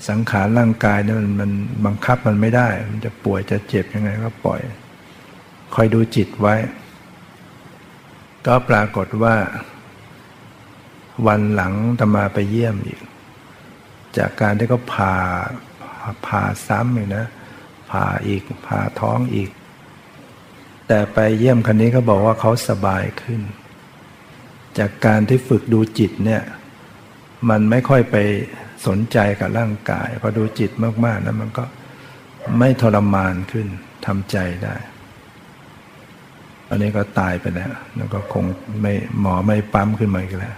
[0.08, 1.50] สังขารร่างกายเนี่ยมันมัน
[1.86, 4.60] บังคับมันไม่ได้ มันจะป่วยจะเจ็บยังไงก็ปล่อย
[5.74, 6.54] คอยดูจิตไว้
[8.46, 9.34] ก็ปรากฏว่า
[11.26, 13.00] วันหลังตมาไปเยี่ยมอีก
[14.18, 15.14] จากการที่เขาผ่า
[16.26, 17.26] ผ่าซ้ำอีกนะ
[17.90, 19.50] ผ่าอีกผ่าท้องอีก
[20.88, 23.40] แต่ไปเยี่ยมคนนี้เขาบอกว่าเขาสบายขึ้น
[24.78, 26.42] จากการที่ฝึกดูจิตเนี่ย
[27.50, 28.16] มันไม่ค่อยไป
[28.86, 30.70] สนใจกับร่างกายพอดูจิต
[31.04, 31.64] มากๆแล้วมันก็
[32.58, 33.66] ไม่ทรมานขึ้น
[34.06, 34.76] ทำใจได้
[36.68, 38.44] อันนี้ก็ตายไปแล้วแล้วก็คง
[38.82, 40.56] ไม่หมอไม่ปั๊มขึ้นมาอีกแล้ว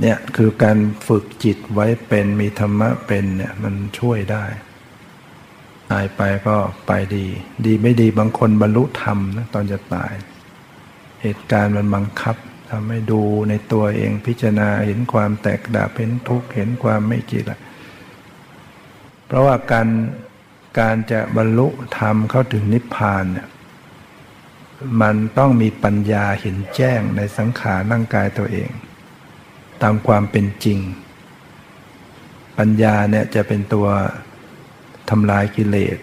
[0.00, 0.78] เนี่ยคือการ
[1.08, 7.26] ฝึกจิตไว้เป็นมีธรรมะเป็นเนี่ยมันช่วยได้ายไปก็ไปดี
[7.66, 10.12] ดีไม่ดีบางคนบรรลุธรรมนะตอนจะตาย
[11.22, 12.36] เหตุการณ์มันบังคับ
[12.70, 17.60] ทำให้ดูในตัวเองพิจารณาเห็นความแตกดับเห็นทุกข์เห็นความไม่จิตละ
[19.26, 19.88] เพราะว่าการ
[20.78, 21.68] การจะบรรลุ
[21.98, 23.48] ธรรมเข้าถึงนิพพานเนี่ย
[25.02, 28.70] มันต้องมีปัญญาเห็นแจ้งในสังขารร่างกายตัวเอง
[29.82, 30.78] ตามความเป็นจริง
[32.58, 33.86] ปัญญาเนี่ยจะเป็นตัว
[35.10, 35.98] ทำลายกิเลส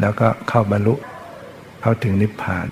[0.00, 0.94] แล้วก็เข้าบรรลุ
[1.80, 2.66] เข้าถึงนิพพาน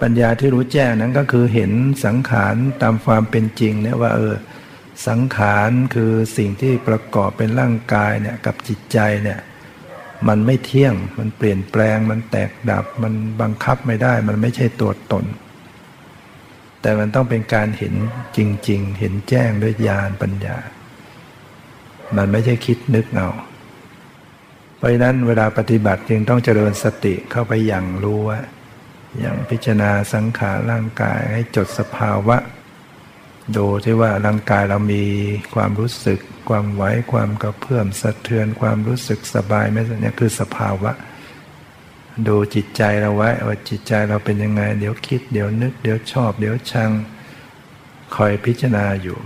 [0.00, 1.72] ปัญญาที่รู้แจ้งนั้นก็คือเห็น
[2.04, 4.34] สังขารตามความเป็นจริงเนี่ยว่าเออ
[5.08, 9.40] สังขารคือสิ่งที่ประกอบเป็นร่างกายเนี่ยกับจิตใจเนี่ย
[10.28, 15.24] มันไม่เที่ยง มันเปลี่ยนแปลง มันแตกดับ มันบังคับไม่ได้ มันไม่ใช่ตัวตน
[16.80, 17.94] แต่มันต้องเป็นการเห็น
[18.36, 20.56] จริง ๆ เห็นแจ้งด้วยญาณปัญญา
[22.16, 23.28] มันไม่ใช่คิดนึกเอา
[24.86, 28.40] ราะฉะนั้นเวลาปฏิบัติจึงต้องเจริญสติเข้าไปอย่างรู้ว่า
[29.20, 32.36] อย่างพิจารณาสังขารร่างกายให้จดสภาวะ
[33.56, 35.04] ดูที่ว่าร่างกายเรามี
[35.54, 36.82] ความรู้สึก ความไหว
[37.12, 40.92] ความกระเพื่อมสะเทือนความรู้สึกสบายไหมเนี่ยคือสภาวะ
[42.28, 46.90] ดูจิตใจเราไว้ว่าจิตใจเราเป็นยังไง เดี๋ยวคิดเดี๋ยวนึก เดี๋ยวชอบ เดี๋ยวชัง
[48.16, 49.18] คอยพิจารณาอยู่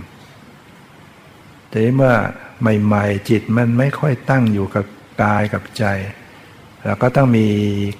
[1.69, 2.13] แต่เมื่อ
[2.61, 4.85] ใหม่ ๆ จิตมันไม่ค่อยตั้งอยู่กับ
[5.21, 5.85] กายกับใจ
[6.83, 7.47] เราก็ต้องมี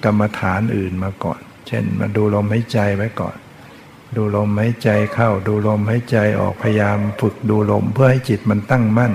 [0.04, 3.36] กรรมฐานอื่นมาก่อน เช่นมาดูลมหายใจไว้ก่อน
[4.16, 9.12] ดูลมหายใจเข้า ดูลมหายใจออกพยายามฝึกดูลมเพื่อให้จิตมันตั้งมั่น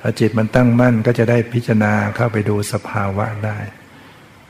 [0.00, 3.58] ถ้าจิตมันตั้งมั่นก็จะได้พิจารณาเข้าไปดูสภาวะได้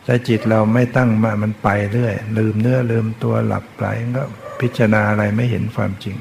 [0.06, 3.86] ถ้าจิตเราไม่ตั้งมามันไปเรื่อย ลืมเนื้อลืมตัวหลับไหล
[4.16, 4.24] ก็
[4.60, 6.16] พิจารณาอะไรไม่เห็นความจริง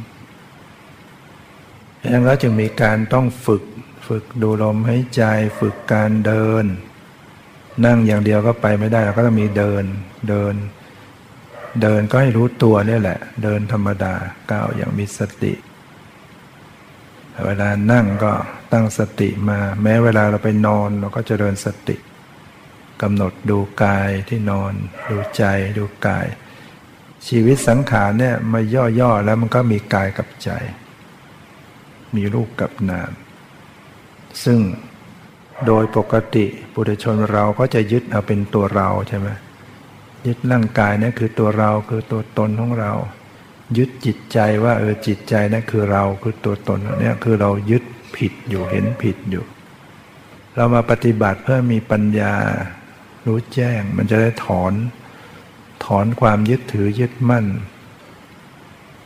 [2.13, 3.63] ดังนั้นจึงมีการต้องฝึก
[4.10, 5.24] ฝึกดูลมหายใจ
[5.60, 6.66] ฝึกการเดิน
[7.86, 9.84] นั่งอย่างเดียวก็ไปไม่ได้เราก็ต้องมีเดิน
[10.30, 10.53] เดิน
[11.82, 14.14] เดินก็ให้รู้ตัวนี่แหละ เดินธรรมดา
[14.51, 15.53] ก้าวอย่างมีสติ
[17.45, 18.34] เวลานั่งก็
[18.74, 21.95] ตั้งสติมา แม้เวลาเราไปนอนเราก็จะเดินสติ
[23.01, 24.74] กำหนดดูกายที่นอน
[25.10, 25.43] ดูใจ
[25.78, 26.28] ดูกาย
[27.28, 28.62] ชีวิตสังขารเนี่ยมา
[28.99, 30.49] ย่อๆแล้วมันก็มีกายกับใจ
[32.16, 33.12] มีรูปกับนาม
[34.44, 34.60] ซึ่ง
[35.68, 39.28] โดยปกติปุถุชนเราก็จะยึดเอาเป็นตัวเราใช่ไหม
[40.28, 42.94] ยึดร่างกายนี่คือตัวเราคือตัวตนของเรา
[43.78, 47.84] ยึดจิตใจว่าเออจิตใจนั่นคือเราคือตัวตนเนี่ยคือเรายึด
[48.18, 49.44] ผิดอยู่เห็นผิดอยู่
[50.56, 52.34] เรามาปฏิบัติเพื่อมีปัญญา
[53.26, 54.74] รู้แจ้ง มันจะได้ถอน
[55.86, 57.46] ถอนความยึดถือยึดมั่น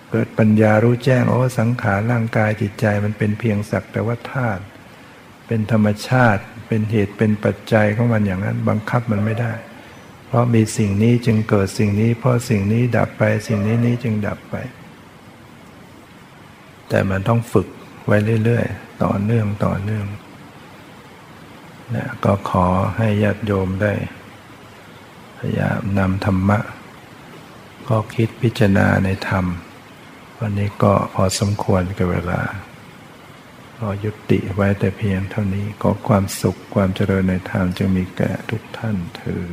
[0.09, 4.63] เกิดปัญญารู้แจ้งโอ้สังขารร่างกายจิตใจมันเป็นเพียงสักแต่ว่าธาตุ
[5.47, 9.53] เป็นธรรมชาติ เป็นเหตุเป็นปัจจัยของมันอย่างนั้น บังคับมันไม่ได้
[10.27, 14.55] เพราะมีสิ่งนี้จึงเกิดสิ่งนี้ เพราะสิ่งนี้ดับไปสิ่งนี้นี้จึงดับไป
[16.89, 17.67] แต่มันต้องฝึก
[18.05, 20.05] ไว้เรื่อยๆ ต่อเนื่องต่อเนื่อง
[21.95, 22.65] นะก็ขอ
[22.97, 23.93] ให้ญาติโยมได้
[25.37, 26.59] พยายามนำธรรมะ
[27.87, 29.45] ก็คิดพิจารณาในธรรม
[30.39, 32.41] วันนี้ก็พอสมควรกับเวลา
[33.83, 39.43] ออยุติไว้แต่เพียงเท่านี้ขอความสุขความเจริญในธรรมจงมีแก่ทุกท่านเธอ